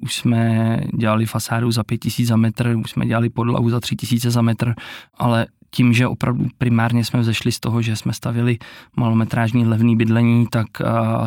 Už 0.00 0.14
jsme 0.14 0.76
dělali 0.98 1.26
fasádu 1.26 1.70
za 1.70 1.84
5000 1.84 2.26
za 2.26 2.36
metr, 2.36 2.76
už 2.84 2.90
jsme 2.90 3.06
dělali 3.06 3.30
podlahu 3.30 3.70
za 3.70 3.80
3000 3.80 4.30
za 4.30 4.42
metr, 4.42 4.74
ale 5.14 5.46
tím, 5.70 5.92
že 5.92 6.06
opravdu 6.06 6.46
primárně 6.58 7.04
jsme 7.04 7.20
vzešli 7.20 7.52
z 7.52 7.60
toho, 7.60 7.82
že 7.82 7.96
jsme 7.96 8.12
stavili 8.12 8.58
malometrážní 8.96 9.66
levný 9.66 9.96
bydlení, 9.96 10.46
tak 10.50 10.66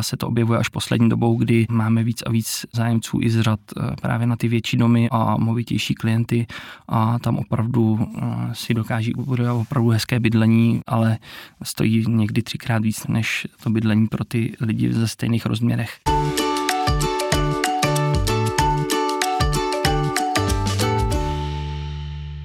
se 0.00 0.16
to 0.16 0.28
objevuje 0.28 0.58
až 0.58 0.68
poslední 0.68 1.08
dobou, 1.08 1.36
kdy 1.36 1.66
máme 1.70 2.04
víc 2.04 2.22
a 2.26 2.30
víc 2.30 2.66
zájemců 2.72 3.18
i 3.22 3.30
z 3.30 3.40
řad 3.40 3.60
právě 4.02 4.26
na 4.26 4.36
ty 4.36 4.48
větší 4.48 4.76
domy 4.76 5.08
a 5.10 5.36
movitější 5.36 5.94
klienty 5.94 6.46
a 6.88 7.18
tam 7.18 7.38
opravdu 7.38 8.08
si 8.52 8.74
dokáží 8.74 9.14
ubudovat 9.14 9.52
opravdu 9.52 9.90
hezké 9.90 10.20
bydlení, 10.20 10.80
ale 10.86 11.18
stojí 11.62 12.04
někdy 12.08 12.42
třikrát 12.42 12.82
víc 12.82 13.06
než 13.06 13.46
to 13.62 13.70
bydlení 13.70 14.06
pro 14.06 14.24
ty 14.24 14.52
lidi 14.60 14.92
ze 14.92 15.08
stejných 15.08 15.46
rozměrech. 15.46 15.98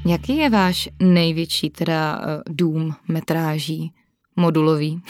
Jaký 0.07 0.37
je 0.37 0.49
váš 0.49 0.89
největší 1.01 1.69
teda 1.69 2.21
eh, 2.21 2.41
dům 2.49 2.95
metráží 3.07 3.91
modulový? 4.35 5.01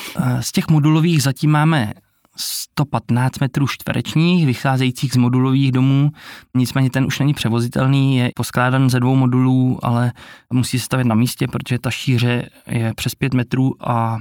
Z 0.42 0.52
těch 0.52 0.68
modulových 0.68 1.24
zatím 1.24 1.52
máme 1.52 1.94
115 2.38 3.40
metrů 3.40 3.68
čtverečních, 3.68 4.46
vycházejících 4.46 5.14
z 5.14 5.18
modulových 5.18 5.72
domů. 5.72 6.12
Nicméně 6.56 6.90
ten 6.90 7.06
už 7.06 7.20
není 7.20 7.34
převozitelný, 7.34 8.18
je 8.18 8.30
poskládan 8.36 8.90
ze 8.90 9.00
dvou 9.00 9.16
modulů, 9.16 9.80
ale 9.84 10.12
musí 10.54 10.80
se 10.80 10.86
stavět 10.86 11.08
na 11.08 11.16
místě, 11.16 11.48
protože 11.48 11.80
ta 11.80 11.92
šíře 11.92 12.50
je 12.68 12.94
přes 12.96 13.16
5 13.16 13.34
metrů 13.34 13.74
a 13.80 14.18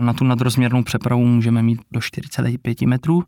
na 0.00 0.12
tu 0.12 0.24
nadrozměrnou 0.24 0.82
přepravu 0.82 1.26
můžeme 1.26 1.62
mít 1.62 1.80
do 1.92 2.00
4,5 2.00 2.88
metrů. 2.88 3.24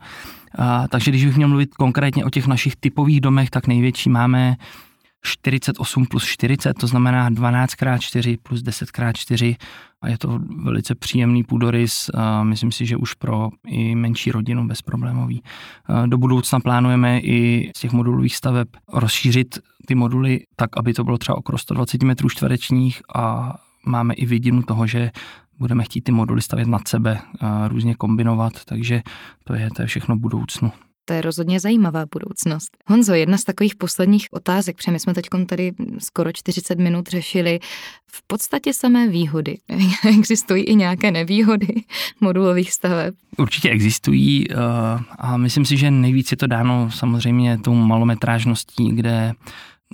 A, 0.59 0.89
takže 0.89 1.11
když 1.11 1.25
bych 1.25 1.37
měl 1.37 1.49
mluvit 1.49 1.75
konkrétně 1.75 2.25
o 2.25 2.31
těch 2.31 2.47
našich 2.47 2.77
typových 2.77 3.21
domech, 3.21 3.51
tak 3.51 3.67
největší 3.67 4.11
máme 4.11 4.57
48 5.27 6.07
plus 6.07 6.25
40, 6.25 6.75
to 6.75 6.87
znamená 6.87 7.31
12x4 7.31 8.39
plus 8.43 8.63
10x4 8.63 9.57
a 10.03 10.09
je 10.09 10.19
to 10.19 10.41
velice 10.65 10.95
příjemný 10.95 11.45
půdorys. 11.45 12.11
A 12.15 12.43
myslím 12.43 12.73
si, 12.73 12.87
že 12.87 12.97
už 12.97 13.15
pro 13.15 13.49
i 13.67 13.95
menší 13.95 14.33
rodinu 14.33 14.67
bezproblémový. 14.67 15.43
Do 16.07 16.19
budoucna 16.19 16.61
plánujeme 16.61 17.21
i 17.21 17.71
z 17.77 17.81
těch 17.81 17.93
modulových 17.93 18.37
staveb 18.37 18.69
rozšířit 18.93 19.59
ty 19.87 19.95
moduly 19.95 20.41
tak, 20.57 20.77
aby 20.77 20.95
to 20.95 21.05
bylo 21.05 21.19
třeba 21.19 21.39
okolo 21.39 21.59
120 21.59 22.03
metrů 22.03 22.29
čtverečních 22.29 23.03
a 23.15 23.55
máme 23.87 24.15
i 24.15 24.27
vidinu 24.27 24.63
toho, 24.63 24.87
že 24.87 25.11
budeme 25.59 25.85
chtít 25.85 26.01
ty 26.01 26.13
moduly 26.13 26.43
stavět 26.43 26.69
nad 26.69 26.89
sebe, 26.89 27.21
různě 27.69 27.95
kombinovat, 27.95 28.53
takže 28.65 29.03
to 29.45 29.55
je, 29.55 29.69
to 29.77 29.83
je 29.83 29.89
všechno 29.89 30.17
budoucnu. 30.17 30.73
To 31.09 31.15
je 31.15 31.21
rozhodně 31.21 31.61
zajímavá 31.61 32.05
budoucnost. 32.13 32.77
Honzo, 32.87 33.15
jedna 33.15 33.39
z 33.39 33.45
takových 33.45 33.75
posledních 33.75 34.27
otázek, 34.31 34.77
protože 34.77 34.93
my 34.93 35.01
jsme 35.01 35.15
teď 35.15 35.27
tady 35.47 35.73
skoro 35.99 36.33
40 36.33 36.79
minut 36.79 37.09
řešili 37.09 37.59
v 38.07 38.23
podstatě 38.27 38.73
samé 38.73 39.09
výhody. 39.09 39.59
Existují 40.09 40.65
i 40.65 40.75
nějaké 40.75 41.11
nevýhody 41.11 41.75
modulových 42.21 42.73
staveb? 42.73 43.15
Určitě 43.39 43.71
existují 43.71 44.51
eh, 44.51 44.55
a 45.19 45.37
myslím 45.37 45.65
si, 45.65 45.77
že 45.77 45.91
nejvíc 45.91 46.31
je 46.31 46.37
to 46.37 46.47
dáno 46.47 46.91
samozřejmě 46.91 47.59
tou 47.59 47.75
malometrážností, 47.75 48.91
kde 48.93 49.33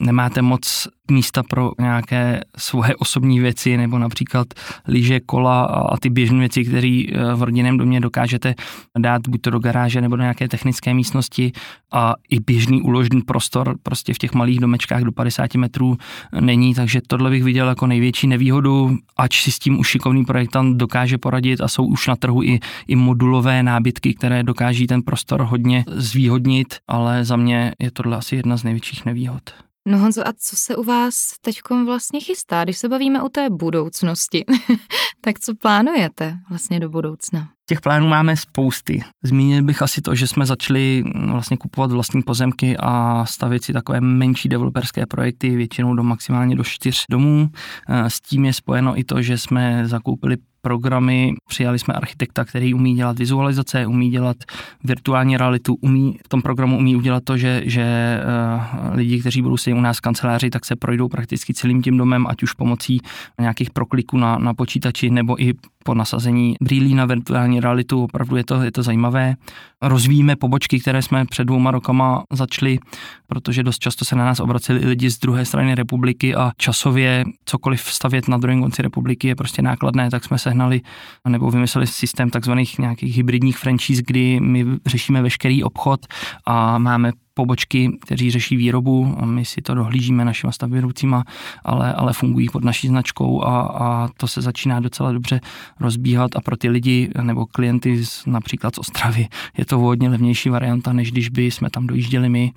nemáte 0.01 0.43
moc 0.43 0.89
místa 1.11 1.43
pro 1.43 1.73
nějaké 1.81 2.41
svoje 2.59 2.97
osobní 2.97 3.41
věci, 3.41 3.77
nebo 3.77 3.99
například 3.99 4.47
lyže, 4.89 5.21
kola 5.21 5.65
a 5.65 5.97
ty 5.97 6.11
běžné 6.11 6.39
věci, 6.39 6.65
které 6.65 7.03
eh, 7.09 7.35
v 7.35 7.43
rodinném 7.43 7.79
domě 7.79 8.01
dokážete 8.01 8.55
dát 8.99 9.29
buď 9.29 9.41
to 9.41 9.51
do 9.51 9.59
garáže 9.59 10.01
nebo 10.01 10.17
do 10.17 10.23
nějaké 10.23 10.49
technické 10.49 10.95
místnosti 10.95 11.53
a 11.93 12.15
i 12.31 12.41
běžný 12.41 12.83
uložený 12.83 13.23
prostor 13.23 13.77
prostě 13.83 14.15
v 14.15 14.19
těch 14.19 14.33
malých 14.33 14.61
domečkách 14.61 15.03
do 15.03 15.13
50 15.13 15.55
metrů 15.55 15.97
není, 16.41 16.75
takže 16.75 17.01
tohle 17.07 17.31
bych 17.31 17.45
viděl 17.45 17.69
jako 17.69 17.87
největší 17.87 18.27
nevýhodu, 18.27 18.97
ač 19.17 19.43
si 19.43 19.53
s 19.53 19.59
tím 19.59 19.81
už 19.81 19.89
šikovný 19.89 20.25
projektant 20.25 20.77
dokáže 20.77 21.19
poradit 21.19 21.61
a 21.61 21.69
jsou 21.69 21.85
už 21.85 22.07
na 22.07 22.17
trhu 22.17 22.43
i, 22.43 22.61
i 22.89 22.97
modulové 22.97 23.63
nábytky, 23.63 24.15
které 24.15 24.43
dokáží 24.43 24.87
ten 24.87 25.03
prostor 25.03 25.43
hodně 25.43 25.85
zvýhodnit, 25.89 26.75
ale 26.89 27.25
za 27.25 27.37
mě 27.37 27.73
je 27.79 27.91
tohle 27.91 28.17
asi 28.17 28.37
jedna 28.37 28.57
z 28.57 28.65
největších 28.65 29.05
nevýhod. 29.05 29.43
No 29.89 29.99
Honzo, 29.99 30.29
a 30.29 30.33
co 30.33 30.57
se 30.57 30.77
u 30.77 30.83
vás 30.83 31.15
teď 31.41 31.61
vlastně 31.85 32.21
chystá, 32.21 32.65
když 32.65 32.79
se 32.79 32.89
bavíme 32.89 33.23
o 33.23 33.29
té 33.29 33.51
budoucnosti? 33.51 34.45
tak 35.21 35.41
co 35.41 35.55
plánujete 35.55 36.39
vlastně 36.49 36.81
do 36.81 36.89
budoucna? 36.89 37.49
Těch 37.69 37.81
plánů 37.81 38.09
máme 38.09 38.37
spousty. 38.37 39.03
Zmínil 39.23 39.63
bych 39.63 39.83
asi 39.83 40.01
to, 40.01 40.15
že 40.15 40.27
jsme 40.27 40.47
začali 40.47 41.05
vlastně 41.31 41.57
kupovat 41.57 41.93
vlastní 41.93 42.23
pozemky 42.23 42.77
a 42.81 43.25
stavět 43.27 43.65
si 43.65 43.73
takové 43.73 44.01
menší 44.01 44.49
developerské 44.49 45.07
projekty, 45.07 45.57
většinou 45.57 45.95
do 45.95 46.03
maximálně 46.03 46.57
do 46.57 46.65
čtyř 46.65 47.05
domů. 47.11 47.49
S 47.89 48.21
tím 48.21 48.45
je 48.45 48.53
spojeno 48.53 48.99
i 48.99 49.05
to, 49.05 49.23
že 49.23 49.39
jsme 49.39 49.89
zakoupili 49.89 50.37
programy. 50.63 51.35
Přijali 51.49 51.79
jsme 51.79 51.95
architekta, 51.95 52.45
který 52.45 52.75
umí 52.75 52.95
dělat 52.95 53.19
vizualizace, 53.19 53.87
umí 53.87 54.11
dělat 54.11 54.37
virtuální 54.85 55.37
realitu, 55.37 55.75
umí 55.81 56.19
v 56.25 56.29
tom 56.29 56.43
programu 56.43 56.79
umí 56.79 56.97
udělat 56.97 57.25
to, 57.25 57.37
že, 57.37 57.63
že 57.65 58.19
uh, 58.55 58.97
lidi, 58.97 59.21
kteří 59.21 59.43
budou 59.43 59.57
sedět 59.57 59.77
u 59.77 59.81
nás 59.81 59.99
v 59.99 60.01
kanceláři, 60.01 60.51
tak 60.51 60.65
se 60.65 60.77
projdou 60.77 61.09
prakticky 61.09 61.55
celým 61.55 61.83
tím 61.83 61.97
domem, 61.97 62.27
ať 62.27 62.43
už 62.43 62.53
pomocí 62.53 63.01
nějakých 63.41 63.71
prokliků 63.71 64.19
na, 64.19 64.39
na 64.39 64.55
počítači 64.55 65.11
nebo 65.11 65.43
i 65.43 65.55
po 65.85 65.95
nasazení 65.95 66.57
brýlí 66.61 66.95
na 66.95 67.05
virtuální 67.07 67.61
realitu, 67.61 68.05
opravdu 68.05 68.37
je 68.37 68.45
to, 68.45 68.63
je 68.63 68.73
to 68.73 68.83
zajímavé. 68.83 69.35
Rozvíjíme 69.83 70.37
pobočky, 70.37 70.81
které 70.81 71.03
jsme 71.03 71.25
před 71.25 71.45
dvouma 71.45 71.71
rokama 71.71 72.25
začali, 72.33 72.79
protože 73.27 73.63
dost 73.63 73.79
často 73.79 74.05
se 74.05 74.17
na 74.17 74.25
nás 74.25 74.41
obraceli 74.41 74.81
i 74.81 74.87
lidi 74.87 75.11
z 75.11 75.19
druhé 75.19 75.45
strany 75.45 75.75
republiky 75.75 76.35
a 76.35 76.53
časově 76.57 77.25
cokoliv 77.45 77.81
stavět 77.81 78.29
na 78.29 78.39
druhém 78.39 78.63
konci 78.63 78.83
republiky 78.83 79.29
je 79.29 79.35
prostě 79.35 79.63
nákladné, 79.63 80.11
tak 80.11 80.25
jsme 80.25 80.39
sehnali 80.39 80.81
nebo 81.29 81.51
vymysleli 81.51 81.87
systém 81.87 82.31
takzvaných 82.31 82.79
nějakých 82.79 83.17
hybridních 83.17 83.59
franchise, 83.59 84.03
kdy 84.07 84.41
my 84.41 84.67
řešíme 84.87 85.23
veškerý 85.23 85.65
obchod 85.65 86.07
a 86.47 86.79
máme 86.79 87.13
pobočky, 87.35 87.99
kteří 88.01 88.31
řeší 88.31 88.57
výrobu, 88.57 89.17
my 89.25 89.45
si 89.45 89.63
to 89.63 89.75
dohlížíme 89.75 90.25
našima 90.25 90.53
stavbědoucíma, 90.53 91.25
ale, 91.65 91.95
ale 91.95 92.13
fungují 92.13 92.49
pod 92.49 92.65
naší 92.65 92.89
značkou 92.89 93.45
a, 93.45 93.61
a 93.61 94.09
to 94.17 94.29
se 94.29 94.41
začíná 94.43 94.81
docela 94.81 95.13
dobře 95.13 95.41
rozbíhat. 95.81 96.37
A 96.37 96.41
pro 96.41 96.57
ty 96.57 96.69
lidi 96.69 97.11
nebo 97.23 97.47
klienty 97.47 98.05
z, 98.05 98.27
například 98.27 98.75
z 98.75 98.79
Ostravy 98.79 99.29
je 99.59 99.65
to 99.65 99.79
hodně 99.79 100.09
levnější 100.09 100.49
varianta, 100.49 100.93
než 100.93 101.13
když 101.13 101.29
by 101.29 101.51
jsme 101.51 101.71
tam 101.71 101.87
dojížděli 101.87 102.29
my 102.29 102.53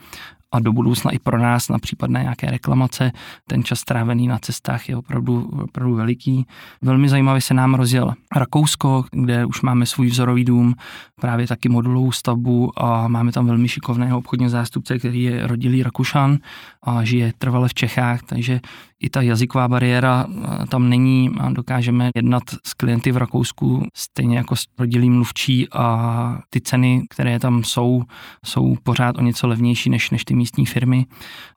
a 0.56 0.60
do 0.60 0.74
budoucna 0.74 1.12
i 1.12 1.20
pro 1.20 1.40
nás 1.40 1.70
na 1.70 1.80
případné 1.80 2.22
nějaké 2.22 2.52
reklamace. 2.52 3.12
Ten 3.48 3.64
čas 3.64 3.80
strávený 3.80 4.28
na 4.28 4.40
cestách 4.40 4.90
je 4.90 4.98
opravdu, 4.98 5.50
opravdu 5.64 5.96
veliký. 5.96 6.46
Velmi 6.82 7.10
zajímavě 7.10 7.42
se 7.42 7.54
nám 7.54 7.74
rozjel 7.74 8.14
Rakousko, 8.36 9.06
kde 9.12 9.46
už 9.46 9.62
máme 9.62 9.86
svůj 9.86 10.08
vzorový 10.08 10.46
dům, 10.46 10.76
právě 11.22 11.48
taky 11.48 11.70
modulovou 11.70 12.12
stavbu 12.12 12.72
a 12.84 13.08
máme 13.08 13.32
tam 13.32 13.46
velmi 13.46 13.68
šikovného 13.68 14.18
obchodního 14.18 14.50
zástupce, 14.50 15.00
který 15.00 15.24
je 15.24 15.48
rodilý 15.48 15.84
Rakušan 15.84 16.38
a 16.84 17.04
žije 17.04 17.34
trvale 17.38 17.68
v 17.68 17.74
Čechách, 17.74 18.22
takže 18.24 18.60
i 19.00 19.10
ta 19.10 19.22
jazyková 19.22 19.68
bariéra 19.68 20.26
tam 20.70 20.90
není 20.90 21.32
a 21.40 21.50
dokážeme 21.50 22.10
jednat 22.16 22.44
s 22.68 22.74
klienty 22.74 23.12
v 23.12 23.18
Rakousku 23.18 23.88
stejně 23.94 24.38
jako 24.38 24.56
s 24.56 24.66
rodilým 24.80 25.14
mluvčí 25.14 25.68
a 25.74 26.40
ty 26.50 26.62
ceny, 26.62 27.04
které 27.10 27.40
tam 27.40 27.64
jsou, 27.64 28.04
jsou 28.46 28.76
pořád 28.84 29.18
o 29.18 29.22
něco 29.22 29.48
levnější 29.48 29.90
než, 29.90 30.10
než 30.10 30.26
ty 30.26 30.36
místní 30.36 30.45
firmy 30.68 31.06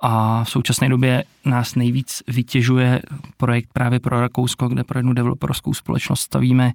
a 0.01 0.45
v 0.45 0.51
současné 0.51 0.89
době 0.89 1.25
nás 1.45 1.75
nejvíc 1.75 2.23
vytěžuje 2.29 3.03
projekt 3.37 3.71
právě 3.73 4.01
pro 4.01 4.21
Rakousko, 4.21 4.69
kde 4.69 4.85
pro 4.85 4.99
jednu 4.99 5.13
developerskou 5.13 5.75
společnost 5.75 6.21
stavíme 6.21 6.73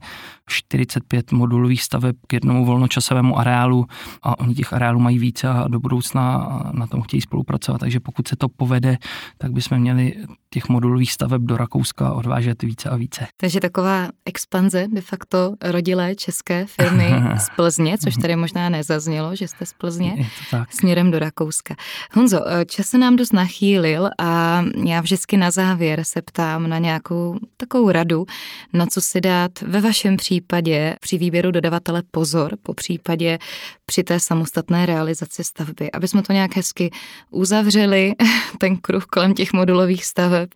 45 0.49 1.31
modulových 1.31 1.83
staveb 1.83 2.15
k 2.27 2.33
jednomu 2.33 2.65
volnočasovému 2.65 3.39
areálu 3.39 3.85
a 4.23 4.39
oni 4.39 4.55
těch 4.55 4.73
areálů 4.73 4.99
mají 4.99 5.19
více 5.19 5.49
a 5.49 5.67
do 5.67 5.79
budoucna 5.79 6.47
na 6.71 6.87
tom 6.87 7.01
chtějí 7.01 7.21
spolupracovat. 7.21 7.77
Takže 7.77 7.99
pokud 7.99 8.27
se 8.27 8.35
to 8.35 8.49
povede, 8.49 8.97
tak 9.37 9.51
bychom 9.51 9.77
měli 9.77 10.13
těch 10.53 10.69
modulových 10.69 11.11
staveb 11.11 11.41
do 11.41 11.57
Rakouska 11.57 12.13
odvážet 12.13 12.63
více 12.63 12.89
a 12.89 12.95
více. 12.95 13.27
Takže 13.37 13.59
taková 13.59 14.07
expanze 14.25 14.87
de 14.93 15.01
facto 15.01 15.55
rodilé 15.61 16.15
české 16.15 16.65
firmy 16.65 17.09
z 17.37 17.49
Plzně, 17.55 17.97
což 17.97 18.15
tady 18.15 18.35
možná 18.35 18.69
nezaznělo, 18.69 19.35
že 19.35 19.47
jste 19.47 19.65
z 19.65 19.73
Plzně, 19.73 20.29
směrem 20.69 21.11
do 21.11 21.19
Rakouska. 21.19 21.75
Honzo, 22.11 22.39
čas 22.65 22.87
se 22.87 22.97
nám 22.97 23.15
dost 23.15 23.33
nachýlil 23.33 24.09
a 24.19 24.63
já 24.85 25.01
vždycky 25.01 25.37
na 25.37 25.51
závěr 25.51 26.03
se 26.03 26.21
ptám 26.21 26.69
na 26.69 26.77
nějakou 26.77 27.37
takovou 27.57 27.91
radu, 27.91 28.25
na 28.73 28.85
co 28.85 29.01
si 29.01 29.21
dát 29.21 29.61
ve 29.61 29.81
vašem 29.81 30.17
případě 30.17 30.95
při 31.01 31.17
výběru 31.17 31.51
dodavatele 31.51 32.03
pozor, 32.11 32.57
po 32.63 32.73
případě 32.73 33.39
při 33.85 34.03
té 34.03 34.19
samostatné 34.19 34.85
realizaci 34.85 35.43
stavby, 35.43 35.91
aby 35.91 36.07
jsme 36.07 36.21
to 36.21 36.33
nějak 36.33 36.55
hezky 36.55 36.91
uzavřeli, 37.31 38.13
ten 38.59 38.77
kruh 38.77 39.05
kolem 39.05 39.33
těch 39.33 39.53
modulových 39.53 40.05
staveb. 40.05 40.49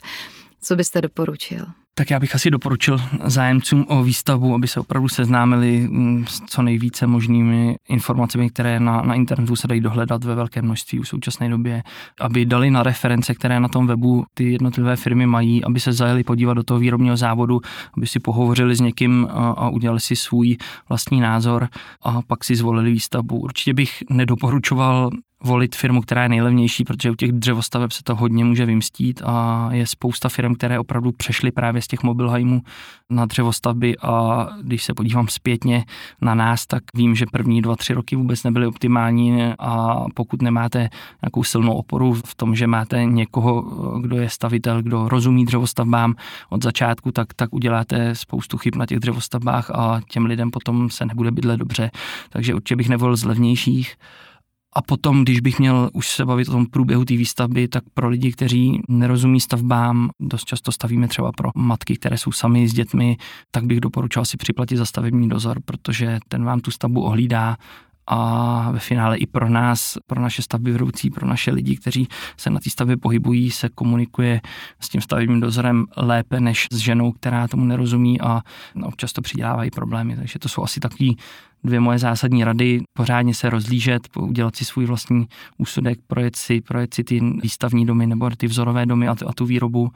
Co 0.62 0.76
byste 0.76 1.02
doporučil? 1.02 1.66
Tak 2.00 2.12
já 2.12 2.20
bych 2.20 2.36
asi 2.36 2.50
doporučil 2.52 3.02
zájemcům 3.26 3.86
o 3.90 4.04
výstavbu, 4.04 4.56
aby 4.56 4.68
se 4.68 4.80
opravdu 4.80 5.10
seznámili 5.10 5.88
mm, 5.90 6.26
s 6.28 6.42
co 6.42 6.62
nejvíce 6.62 7.08
možnými 7.08 7.76
informacemi, 7.90 8.50
které 8.50 8.80
na, 8.80 9.02
na 9.02 9.14
internetu 9.14 9.56
se 9.56 9.68
dají 9.68 9.82
dohledat 9.82 10.24
ve 10.24 10.36
velké 10.36 10.62
množství 10.62 11.00
v 11.00 11.08
současné 11.08 11.50
době, 11.50 11.84
aby 12.20 12.46
dali 12.46 12.72
na 12.72 12.84
reference, 12.84 13.36
které 13.36 13.60
na 13.60 13.68
tom 13.68 13.88
webu 13.88 14.26
ty 14.34 14.52
jednotlivé 14.52 14.96
firmy 14.96 15.26
mají, 15.26 15.64
aby 15.64 15.80
se 15.80 15.94
zajeli 15.94 16.24
podívat 16.24 16.54
do 16.54 16.64
toho 16.64 16.80
výrobního 16.80 17.18
závodu, 17.18 17.62
aby 17.98 18.08
si 18.08 18.20
pohovořili 18.20 18.76
s 18.76 18.80
někým 18.80 19.28
a, 19.32 19.50
a 19.50 19.70
udělali 19.70 20.00
si 20.00 20.16
svůj 20.16 20.58
vlastní 20.90 21.20
názor 21.20 21.70
a 22.02 22.22
pak 22.22 22.44
si 22.44 22.56
zvolili 22.56 22.92
výstavbu. 22.92 23.40
Určitě 23.40 23.74
bych 23.74 24.04
nedoporučoval 24.10 25.10
volit 25.44 25.76
firmu, 25.76 26.02
která 26.02 26.24
je 26.24 26.30
nejlevnější, 26.30 26.84
protože 26.84 27.12
u 27.12 27.16
těch 27.16 27.32
dřevostaveb 27.32 27.92
se 27.92 28.04
to 28.04 28.16
hodně 28.16 28.46
může 28.46 28.66
vymstít 28.66 29.22
a 29.26 29.70
je 29.72 29.88
spousta 29.88 30.30
firm, 30.30 30.56
které 30.56 30.80
opravdu 30.80 31.12
přešly 31.12 31.52
právě 31.52 31.82
z 31.82 31.88
těch 31.88 32.04
mobilheimů 32.04 32.62
na 33.10 33.26
dřevostavby 33.26 33.98
a 33.98 34.48
když 34.62 34.84
se 34.84 34.94
podívám 34.94 35.28
zpětně 35.28 35.86
na 36.22 36.36
nás, 36.36 36.66
tak 36.66 36.84
vím, 36.94 37.16
že 37.16 37.26
první 37.32 37.62
dva, 37.62 37.76
tři 37.76 37.94
roky 37.94 38.16
vůbec 38.16 38.44
nebyly 38.44 38.68
optimální 38.68 39.44
a 39.60 40.04
pokud 40.14 40.42
nemáte 40.42 40.90
nějakou 41.22 41.44
silnou 41.44 41.74
oporu 41.74 42.14
v 42.14 42.36
tom, 42.36 42.56
že 42.56 42.68
máte 42.68 43.06
někoho, 43.06 43.62
kdo 44.02 44.18
je 44.18 44.30
stavitel, 44.30 44.82
kdo 44.82 45.10
rozumí 45.10 45.46
dřevostavbám 45.46 46.16
od 46.50 46.64
začátku, 46.64 47.12
tak, 47.12 47.34
tak 47.34 47.54
uděláte 47.54 48.16
spoustu 48.16 48.58
chyb 48.58 48.76
na 48.76 48.86
těch 48.86 49.00
dřevostavbách 49.00 49.72
a 49.72 50.02
těm 50.10 50.26
lidem 50.26 50.52
potom 50.52 50.90
se 50.90 51.06
nebude 51.06 51.32
bydlet 51.32 51.60
dobře. 51.60 51.92
Takže 52.30 52.56
určitě 52.56 52.76
bych 52.76 52.90
nevolil 52.90 53.16
z 53.16 53.24
levnějších. 53.24 53.96
A 54.78 54.82
potom, 54.82 55.24
když 55.24 55.40
bych 55.40 55.60
měl 55.60 55.90
už 55.94 56.10
se 56.10 56.26
bavit 56.26 56.50
o 56.50 56.52
tom 56.52 56.66
průběhu 56.66 57.06
té 57.06 57.14
výstavby, 57.14 57.68
tak 57.68 57.84
pro 57.94 58.10
lidi, 58.10 58.32
kteří 58.32 58.82
nerozumí 58.90 59.40
stavbám, 59.40 60.10
dost 60.20 60.46
často 60.46 60.72
stavíme 60.72 61.08
třeba 61.08 61.32
pro 61.32 61.50
matky, 61.56 61.96
které 61.96 62.18
jsou 62.18 62.32
sami 62.32 62.68
s 62.68 62.74
dětmi, 62.74 63.18
tak 63.52 63.66
bych 63.66 63.80
doporučoval 63.80 64.26
si 64.26 64.38
připlatit 64.38 64.78
za 64.78 64.86
stavební 64.86 65.30
dozor, 65.30 65.58
protože 65.66 66.20
ten 66.28 66.44
vám 66.44 66.60
tu 66.60 66.72
stavbu 66.72 67.02
ohlídá, 67.02 67.58
a 68.10 68.72
ve 68.72 68.80
finále 68.80 69.18
i 69.18 69.26
pro 69.26 69.50
nás, 69.50 69.98
pro 70.06 70.22
naše 70.22 70.42
stavby 70.42 70.72
vedoucí, 70.72 71.10
pro 71.10 71.28
naše 71.28 71.52
lidi, 71.52 71.78
kteří 71.78 72.08
se 72.38 72.50
na 72.50 72.60
té 72.60 72.70
stavbě 72.70 72.98
pohybují, 72.98 73.52
se 73.52 73.70
komunikuje 73.70 74.42
s 74.80 74.90
tím 74.90 75.02
stavebním 75.02 75.40
dozorem 75.40 75.86
lépe 75.98 76.40
než 76.40 76.68
s 76.72 76.78
ženou, 76.78 77.12
která 77.12 77.48
tomu 77.48 77.66
nerozumí 77.66 78.22
a 78.22 78.42
občas 78.84 79.14
to 79.14 79.22
přidělávají 79.22 79.72
problémy. 79.72 80.16
Takže 80.16 80.40
to 80.40 80.50
jsou 80.50 80.64
asi 80.64 80.80
takový 80.80 81.18
dvě 81.64 81.80
moje 81.80 82.00
zásadní 82.00 82.44
rady, 82.44 82.82
pořádně 82.94 83.34
se 83.34 83.50
rozlížet, 83.50 84.08
udělat 84.18 84.56
si 84.56 84.66
svůj 84.66 84.86
vlastní 84.86 85.28
úsudek, 85.58 86.00
projet 86.08 86.36
si, 86.36 86.62
projet 86.62 86.94
si 86.94 87.04
ty 87.04 87.20
výstavní 87.42 87.86
domy 87.86 88.08
nebo 88.08 88.30
ty 88.30 88.48
vzorové 88.48 88.86
domy 88.86 89.08
a, 89.08 89.16
a 89.28 89.34
tu 89.34 89.46
výrobu 89.46 89.90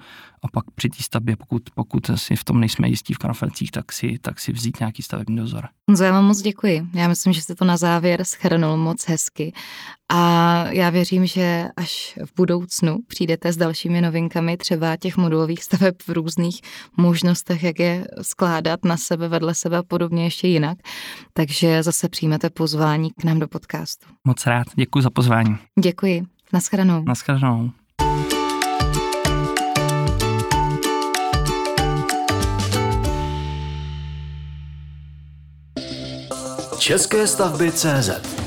a 0.43 0.47
pak 0.47 0.72
při 0.76 0.89
té 0.89 1.03
stavbě, 1.03 1.36
pokud, 1.36 1.64
pokud 1.76 2.12
si 2.16 2.36
v 2.36 2.43
tom 2.43 2.59
nejsme 2.59 2.89
jistí 2.89 3.14
v 3.14 3.18
Kanafelcích, 3.18 3.72
tak 3.72 3.91
si, 3.91 4.18
tak 4.22 4.39
si 4.39 4.51
vzít 4.51 4.80
nějaký 4.80 5.03
stavební 5.03 5.36
dozor. 5.36 5.68
Honzo, 5.89 6.03
já 6.03 6.12
vám 6.12 6.26
moc 6.26 6.41
děkuji. 6.41 6.88
Já 6.93 7.07
myslím, 7.07 7.34
že 7.34 7.41
jste 7.41 7.55
to 7.55 7.66
na 7.66 7.78
závěr 7.78 8.24
schrnul 8.24 8.78
moc 8.78 9.07
hezky. 9.07 9.53
A 10.14 10.66
já 10.70 10.89
věřím, 10.89 11.26
že 11.26 11.68
až 11.78 12.20
v 12.26 12.36
budoucnu 12.36 12.97
přijdete 13.07 13.53
s 13.53 13.57
dalšími 13.57 14.01
novinkami 14.01 14.57
třeba 14.57 14.97
těch 14.97 15.18
modulových 15.18 15.64
staveb 15.64 15.95
v 16.07 16.09
různých 16.09 16.62
možnostech, 16.97 17.64
jak 17.64 17.80
je 17.80 18.07
skládat 18.22 18.86
na 18.86 18.97
sebe, 18.97 19.28
vedle 19.28 19.55
sebe 19.55 19.78
a 19.78 19.84
podobně 19.84 20.24
ještě 20.24 20.47
jinak. 20.47 20.78
Takže 21.34 21.51
zase 21.82 22.10
přijmete 22.10 22.49
pozvání 22.49 23.10
k 23.12 23.24
nám 23.24 23.39
do 23.39 23.47
podcastu. 23.47 24.06
Moc 24.28 24.45
rád. 24.47 24.68
Děkuji 24.76 25.02
za 25.02 25.10
pozvání. 25.10 25.58
Děkuji. 25.80 26.24
Naschledanou. 26.54 27.04
Naschledanou. 27.04 27.72
České 36.80 37.28
stavby 37.28 37.72
CZ 37.72 38.41